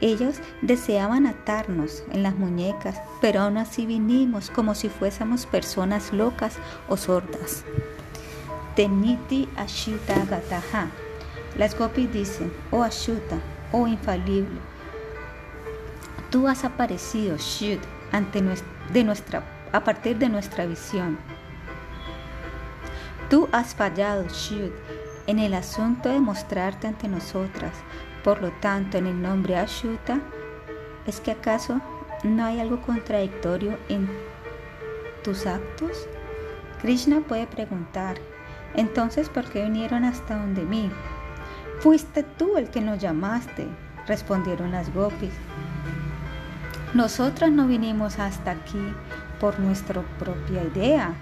Ellos 0.00 0.36
deseaban 0.60 1.26
atarnos 1.26 2.04
en 2.12 2.22
las 2.22 2.34
muñecas, 2.36 3.00
pero 3.20 3.40
aún 3.40 3.56
así 3.56 3.86
vinimos 3.86 4.50
como 4.50 4.74
si 4.74 4.88
fuésemos 4.88 5.46
personas 5.46 6.12
locas 6.12 6.56
o 6.88 6.96
sordas. 6.96 7.64
Teniti 8.74 9.48
Ashuta 9.56 10.14
Gataha. 10.26 10.88
Las 11.56 11.78
gopis 11.78 12.12
dicen, 12.12 12.52
oh 12.70 12.82
Ashuta, 12.82 13.38
oh 13.72 13.86
infalible, 13.86 14.60
tú 16.30 16.46
has 16.48 16.64
aparecido, 16.64 17.38
Shud, 17.38 17.78
ante 18.12 18.42
de 18.92 19.04
nuestra, 19.04 19.42
a 19.72 19.82
partir 19.82 20.18
de 20.18 20.28
nuestra 20.28 20.66
visión. 20.66 21.18
Tú 23.30 23.48
has 23.52 23.74
fallado, 23.74 24.28
Shud, 24.28 24.70
en 25.26 25.38
el 25.38 25.54
asunto 25.54 26.08
de 26.08 26.20
mostrarte 26.20 26.86
ante 26.86 27.08
nosotras. 27.08 27.72
Por 28.22 28.42
lo 28.42 28.50
tanto, 28.52 28.98
en 28.98 29.06
el 29.06 29.20
nombre 29.20 29.56
Ashuta, 29.56 30.20
¿es 31.06 31.20
que 31.20 31.32
acaso 31.32 31.80
no 32.24 32.44
hay 32.44 32.60
algo 32.60 32.80
contradictorio 32.82 33.78
en 33.88 34.08
tus 35.22 35.46
actos? 35.46 36.08
Krishna 36.80 37.20
puede 37.20 37.46
preguntar, 37.46 38.16
entonces, 38.74 39.28
¿por 39.28 39.44
qué 39.50 39.64
vinieron 39.64 40.04
hasta 40.04 40.36
donde 40.36 40.62
mí? 40.62 40.90
Fuiste 41.80 42.22
tú 42.22 42.56
el 42.56 42.70
que 42.70 42.80
nos 42.80 42.98
llamaste, 42.98 43.66
respondieron 44.06 44.72
las 44.72 44.92
gopis. 44.92 45.32
Nosotras 46.94 47.50
no 47.50 47.66
vinimos 47.66 48.18
hasta 48.18 48.52
aquí 48.52 48.94
por 49.40 49.58
nuestra 49.60 50.02
propia 50.18 50.62
idea, 50.62 51.14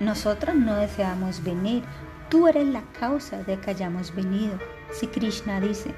nosotros 0.00 0.56
no 0.56 0.74
deseamos 0.76 1.44
venir, 1.44 1.84
tú 2.32 2.48
eres 2.48 2.66
la 2.66 2.80
causa 2.98 3.42
de 3.42 3.60
que 3.60 3.72
hayamos 3.72 4.14
venido. 4.14 4.58
Si 4.90 5.06
Krishna 5.06 5.60
dice, 5.60 5.94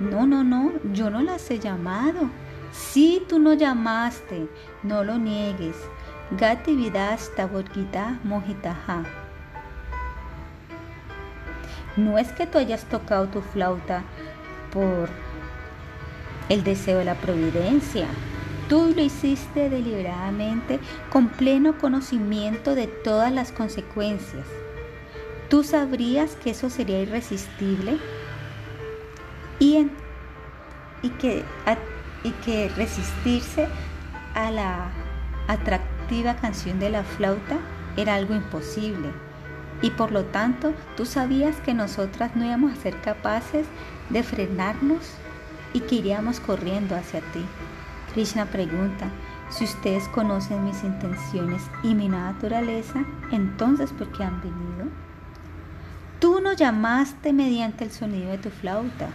no, 0.00 0.26
no, 0.26 0.42
no, 0.42 0.72
yo 0.92 1.10
no 1.10 1.22
las 1.22 1.48
he 1.48 1.60
llamado. 1.60 2.28
Si 2.72 3.22
tú 3.28 3.38
no 3.38 3.54
llamaste, 3.54 4.48
no 4.82 5.04
lo 5.04 5.16
niegues. 5.16 5.76
Gati 6.32 6.74
Vidasta 6.74 7.48
Gita 7.72 8.18
Mohitaha. 8.24 9.04
No 11.96 12.18
es 12.18 12.32
que 12.32 12.48
tú 12.48 12.58
hayas 12.58 12.84
tocado 12.86 13.28
tu 13.28 13.40
flauta 13.40 14.02
por 14.72 15.08
el 16.48 16.64
deseo 16.64 16.98
de 16.98 17.04
la 17.04 17.14
providencia, 17.14 18.08
Tú 18.68 18.92
lo 18.96 19.00
hiciste 19.00 19.70
deliberadamente 19.70 20.80
con 21.12 21.28
pleno 21.28 21.78
conocimiento 21.78 22.74
de 22.74 22.88
todas 22.88 23.30
las 23.32 23.52
consecuencias. 23.52 24.44
Tú 25.48 25.62
sabrías 25.62 26.34
que 26.36 26.50
eso 26.50 26.70
sería 26.70 27.00
irresistible 27.00 27.98
y, 29.60 29.88
y, 31.02 31.08
que, 31.10 31.44
y 32.24 32.30
que 32.44 32.68
resistirse 32.70 33.68
a 34.34 34.50
la 34.50 34.90
atractiva 35.46 36.36
canción 36.36 36.80
de 36.80 36.90
la 36.90 37.04
flauta 37.04 37.58
era 37.96 38.16
algo 38.16 38.34
imposible. 38.34 39.10
Y 39.82 39.90
por 39.90 40.10
lo 40.10 40.24
tanto, 40.24 40.74
tú 40.96 41.04
sabías 41.04 41.56
que 41.60 41.74
nosotras 41.74 42.34
no 42.34 42.44
íbamos 42.44 42.72
a 42.72 42.82
ser 42.82 43.00
capaces 43.00 43.66
de 44.10 44.22
frenarnos 44.22 45.14
y 45.72 45.80
que 45.80 45.96
iríamos 45.96 46.40
corriendo 46.40 46.96
hacia 46.96 47.20
ti. 47.32 47.44
Krishna 48.14 48.46
pregunta, 48.46 49.10
si 49.50 49.64
ustedes 49.64 50.08
conocen 50.08 50.64
mis 50.64 50.82
intenciones 50.82 51.62
y 51.82 51.94
mi 51.94 52.08
naturaleza, 52.08 53.04
entonces 53.30 53.92
¿por 53.92 54.10
qué 54.12 54.24
han 54.24 54.40
venido? 54.40 55.05
Tú 56.20 56.40
nos 56.40 56.56
llamaste 56.56 57.32
mediante 57.32 57.84
el 57.84 57.90
sonido 57.90 58.30
de 58.30 58.38
tu 58.38 58.50
flauta, 58.50 59.08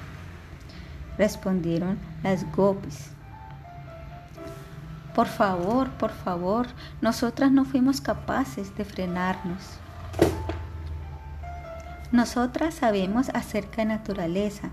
respondieron 1.17 1.97
las 2.21 2.49
gopis. 2.51 3.11
Por 5.15 5.27
favor, 5.27 5.89
por 5.91 6.11
favor, 6.11 6.67
nosotras 7.01 7.51
no 7.51 7.65
fuimos 7.65 8.01
capaces 8.01 8.75
de 8.77 8.85
frenarnos. 8.85 9.79
Nosotras 12.11 12.75
sabemos 12.75 13.29
acerca 13.29 13.77
de 13.77 13.85
naturaleza, 13.85 14.69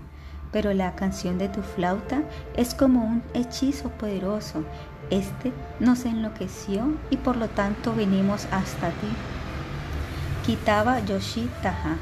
pero 0.51 0.73
la 0.73 0.95
canción 0.95 1.37
de 1.37 1.49
tu 1.49 1.61
flauta 1.61 2.21
es 2.55 2.75
como 2.75 3.03
un 3.03 3.23
hechizo 3.33 3.89
poderoso 3.89 4.63
Este 5.09 5.51
nos 5.79 6.05
enloqueció 6.05 6.93
y 7.09 7.17
por 7.17 7.35
lo 7.35 7.47
tanto 7.47 7.95
venimos 7.95 8.45
hasta 8.51 8.89
ti. 8.89 9.07
Quitaba 10.45 10.99
Yoshi 10.99 11.49
Taha. 11.63 11.97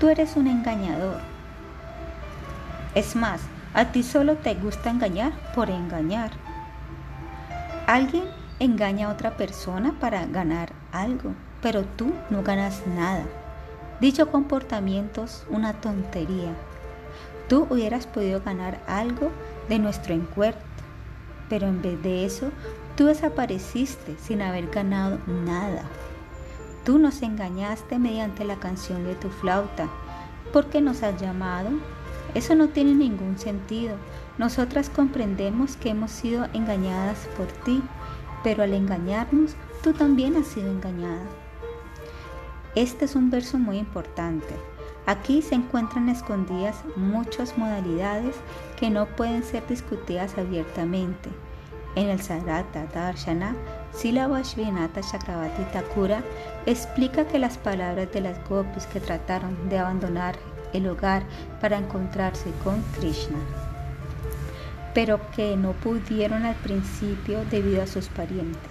Tú 0.00 0.08
eres 0.08 0.34
un 0.34 0.46
engañador. 0.46 1.20
Es 2.94 3.14
más, 3.14 3.42
a 3.74 3.92
ti 3.92 4.02
solo 4.02 4.36
te 4.36 4.54
gusta 4.54 4.88
engañar 4.88 5.32
por 5.54 5.68
engañar. 5.68 6.30
Alguien 7.86 8.24
engaña 8.60 9.08
a 9.08 9.12
otra 9.12 9.36
persona 9.36 9.94
para 10.00 10.24
ganar 10.24 10.72
algo, 10.90 11.34
pero 11.60 11.84
tú 11.84 12.14
no 12.30 12.42
ganas 12.42 12.82
nada. 12.86 13.24
Dicho 14.00 14.30
comportamiento 14.30 15.24
es 15.24 15.44
una 15.50 15.74
tontería. 15.74 16.54
Tú 17.50 17.66
hubieras 17.68 18.06
podido 18.06 18.40
ganar 18.40 18.80
algo 18.86 19.30
de 19.68 19.78
nuestro 19.78 20.14
encuentro, 20.14 20.62
pero 21.50 21.66
en 21.66 21.82
vez 21.82 22.02
de 22.02 22.24
eso, 22.24 22.52
tú 22.96 23.04
desapareciste 23.04 24.16
sin 24.18 24.40
haber 24.40 24.68
ganado 24.68 25.18
nada. 25.26 25.82
Tú 26.90 26.98
nos 26.98 27.22
engañaste 27.22 28.00
mediante 28.00 28.44
la 28.44 28.56
canción 28.56 29.04
de 29.04 29.14
tu 29.14 29.28
flauta. 29.28 29.88
¿Por 30.52 30.66
qué 30.66 30.80
nos 30.80 31.04
has 31.04 31.22
llamado? 31.22 31.70
Eso 32.34 32.56
no 32.56 32.70
tiene 32.70 32.94
ningún 32.94 33.38
sentido. 33.38 33.94
Nosotras 34.38 34.90
comprendemos 34.90 35.76
que 35.76 35.90
hemos 35.90 36.10
sido 36.10 36.48
engañadas 36.52 37.28
por 37.36 37.46
ti, 37.46 37.80
pero 38.42 38.64
al 38.64 38.74
engañarnos, 38.74 39.54
tú 39.84 39.92
también 39.92 40.34
has 40.34 40.48
sido 40.48 40.68
engañada. 40.68 41.22
Este 42.74 43.04
es 43.04 43.14
un 43.14 43.30
verso 43.30 43.56
muy 43.56 43.78
importante. 43.78 44.56
Aquí 45.06 45.42
se 45.42 45.54
encuentran 45.54 46.08
escondidas 46.08 46.82
muchas 46.96 47.56
modalidades 47.56 48.34
que 48.80 48.90
no 48.90 49.06
pueden 49.06 49.44
ser 49.44 49.64
discutidas 49.68 50.36
abiertamente. 50.38 51.30
En 51.94 52.08
el 52.08 52.20
Sarata 52.20 52.86
Darshana, 52.86 53.54
Sila 53.92 54.28
Vashvinata 54.28 55.00
Chakravarti 55.00 55.64
Thakura 55.72 56.22
explica 56.66 57.26
que 57.26 57.38
las 57.38 57.58
palabras 57.58 58.10
de 58.12 58.20
las 58.20 58.48
gopis 58.48 58.86
que 58.86 59.00
trataron 59.00 59.68
de 59.68 59.78
abandonar 59.78 60.36
el 60.72 60.88
hogar 60.88 61.22
para 61.60 61.78
encontrarse 61.78 62.50
con 62.62 62.80
Krishna, 62.98 63.38
pero 64.94 65.20
que 65.32 65.56
no 65.56 65.72
pudieron 65.72 66.44
al 66.44 66.54
principio 66.56 67.44
debido 67.50 67.82
a 67.82 67.86
sus 67.86 68.08
parientes. 68.08 68.70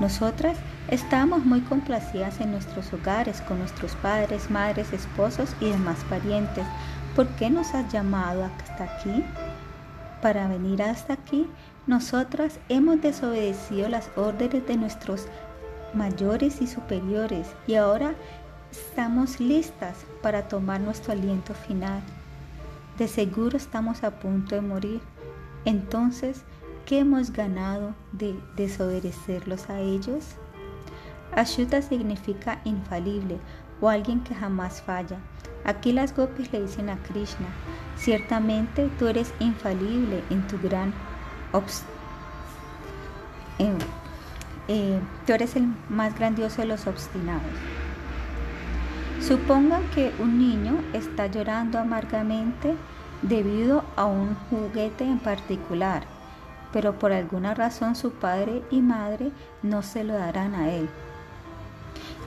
Nosotras 0.00 0.58
Estábamos 0.88 1.44
muy 1.44 1.60
complacidas 1.60 2.40
en 2.40 2.50
nuestros 2.50 2.92
hogares 2.92 3.40
con 3.40 3.60
nuestros 3.60 3.92
padres, 3.96 4.50
madres, 4.50 4.92
esposos 4.92 5.54
y 5.60 5.70
demás 5.70 5.98
parientes. 6.10 6.66
¿Por 7.14 7.28
qué 7.36 7.50
nos 7.50 7.72
has 7.74 7.90
llamado 7.92 8.44
hasta 8.44 8.84
aquí? 8.84 9.24
Para 10.20 10.48
venir 10.48 10.82
hasta 10.82 11.14
aquí, 11.14 11.48
nosotras 11.86 12.60
hemos 12.68 13.00
desobedecido 13.00 13.88
las 13.88 14.10
órdenes 14.16 14.66
de 14.66 14.76
nuestros 14.76 15.26
mayores 15.94 16.62
y 16.62 16.66
superiores 16.66 17.48
y 17.66 17.74
ahora 17.74 18.14
estamos 18.70 19.40
listas 19.40 19.96
para 20.22 20.46
tomar 20.48 20.80
nuestro 20.80 21.12
aliento 21.12 21.54
final. 21.54 22.00
De 22.98 23.08
seguro 23.08 23.56
estamos 23.56 24.04
a 24.04 24.12
punto 24.12 24.54
de 24.54 24.60
morir. 24.60 25.00
Entonces, 25.64 26.42
¿qué 26.86 27.00
hemos 27.00 27.32
ganado 27.32 27.94
de 28.12 28.38
desobedecerlos 28.56 29.68
a 29.68 29.80
ellos? 29.80 30.36
Ashuta 31.34 31.82
significa 31.82 32.60
infalible 32.64 33.38
o 33.80 33.88
alguien 33.88 34.20
que 34.20 34.34
jamás 34.34 34.82
falla. 34.82 35.18
Aquí 35.64 35.92
las 35.92 36.14
gopis 36.14 36.52
le 36.52 36.62
dicen 36.62 36.90
a 36.90 36.96
Krishna, 37.02 37.46
ciertamente 37.96 38.88
tú 38.98 39.06
eres 39.06 39.32
infalible 39.40 40.22
en 40.30 40.46
tu 40.46 40.58
gran 40.60 40.92
eh, 44.68 45.00
tú 45.26 45.32
eres 45.32 45.56
el 45.56 45.68
más 45.88 46.18
grandioso 46.18 46.62
de 46.62 46.68
los 46.68 46.86
obstinados. 46.86 47.42
Supongan 49.20 49.82
que 49.94 50.12
un 50.18 50.38
niño 50.38 50.82
está 50.92 51.26
llorando 51.26 51.78
amargamente 51.78 52.74
debido 53.22 53.84
a 53.96 54.04
un 54.06 54.34
juguete 54.50 55.04
en 55.04 55.20
particular, 55.20 56.04
pero 56.72 56.98
por 56.98 57.12
alguna 57.12 57.54
razón 57.54 57.94
su 57.94 58.10
padre 58.12 58.62
y 58.70 58.80
madre 58.80 59.30
no 59.62 59.82
se 59.82 60.02
lo 60.04 60.14
darán 60.14 60.54
a 60.54 60.70
él. 60.70 60.88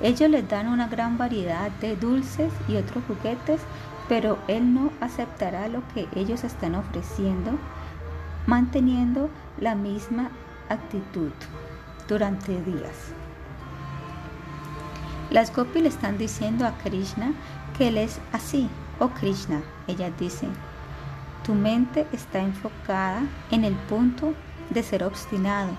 Ellos 0.01 0.29
les 0.29 0.47
dan 0.47 0.67
una 0.67 0.87
gran 0.87 1.17
variedad 1.17 1.71
de 1.81 1.95
dulces 1.95 2.51
y 2.67 2.75
otros 2.75 3.03
juguetes, 3.07 3.61
pero 4.07 4.37
él 4.47 4.73
no 4.73 4.91
aceptará 5.01 5.67
lo 5.67 5.81
que 5.93 6.07
ellos 6.15 6.43
están 6.43 6.75
ofreciendo, 6.75 7.51
manteniendo 8.45 9.29
la 9.59 9.75
misma 9.75 10.29
actitud 10.69 11.31
durante 12.07 12.61
días. 12.63 13.13
Las 15.29 15.55
gopis 15.55 15.81
le 15.81 15.89
están 15.89 16.17
diciendo 16.17 16.65
a 16.65 16.77
Krishna 16.77 17.33
que 17.77 17.87
él 17.87 17.97
es 17.97 18.19
así. 18.31 18.69
Oh 18.99 19.09
Krishna, 19.09 19.61
ellas 19.87 20.11
dicen, 20.19 20.51
tu 21.43 21.53
mente 21.53 22.07
está 22.11 22.39
enfocada 22.39 23.23
en 23.51 23.65
el 23.65 23.73
punto 23.73 24.33
de 24.69 24.83
ser 24.83 25.03
obstinado 25.03 25.71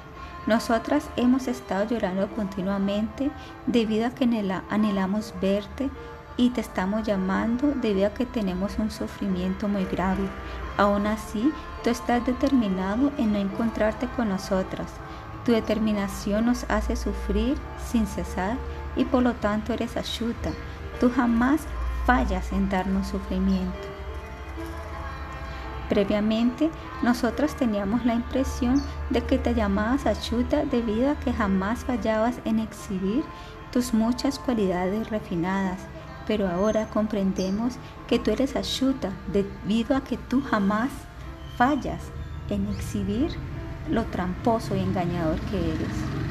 nosotras 0.47 1.11
hemos 1.17 1.49
estado 1.49 1.89
llorando 1.89 2.29
continuamente 2.29 3.33
debido 3.67 4.07
a 4.07 4.11
que 4.11 4.25
anhelamos 4.71 5.35
verte 5.41 5.91
y 6.37 6.51
te 6.51 6.61
estamos 6.61 7.05
llamando 7.05 7.73
debido 7.75 8.07
a 8.07 8.15
que 8.15 8.27
tenemos 8.27 8.79
un 8.79 8.93
sufrimiento 8.93 9.67
muy 9.67 9.85
grave. 9.87 10.29
Aún 10.77 11.09
así, 11.09 11.53
tú 11.87 11.91
estás 11.91 12.27
determinado 12.27 13.13
en 13.17 13.33
no 13.33 13.39
encontrarte 13.39 14.09
con 14.17 14.31
nosotras. 14.31 14.89
Tu 15.45 15.53
determinación 15.53 16.47
nos 16.47 16.65
hace 16.69 16.97
sufrir 16.97 17.57
sin 17.79 18.09
cesar 18.09 18.57
y 18.97 19.05
por 19.05 19.23
lo 19.23 19.35
tanto 19.35 19.73
eres 19.73 19.97
ayuda. 19.97 20.51
Tú 20.99 21.13
jamás 21.15 21.61
fallas 22.05 22.51
en 22.51 22.69
darnos 22.69 23.07
sufrimiento. 23.07 23.79
Previamente, 25.89 26.71
nosotros 27.03 27.55
teníamos 27.55 28.05
la 28.05 28.15
impresión 28.15 28.83
de 29.11 29.23
que 29.23 29.39
te 29.39 29.55
llamabas 29.55 30.07
Achuta 30.07 30.65
debido 30.65 31.13
a 31.13 31.21
que 31.21 31.33
jamás 31.33 31.85
fallabas 31.85 32.41
en 32.45 32.59
exhibir 32.59 33.23
tus 33.71 33.95
muchas 33.95 34.41
cualidades 34.41 35.09
refinadas, 35.09 35.79
pero 36.27 36.49
ahora 36.49 36.89
comprendemos 36.89 37.75
que 38.09 38.19
tú 38.19 38.33
eres 38.33 38.57
Achuta 38.57 39.13
debido 39.33 39.95
a 39.95 40.01
que 40.01 40.17
tú 40.17 40.43
jamás 40.43 40.91
fallas 41.57 42.13
en 42.51 42.67
exhibir 42.69 43.31
lo 43.91 44.05
tramposo 44.05 44.77
y 44.77 44.81
engañador 44.81 45.39
que 45.51 45.59
eres. 45.73 46.26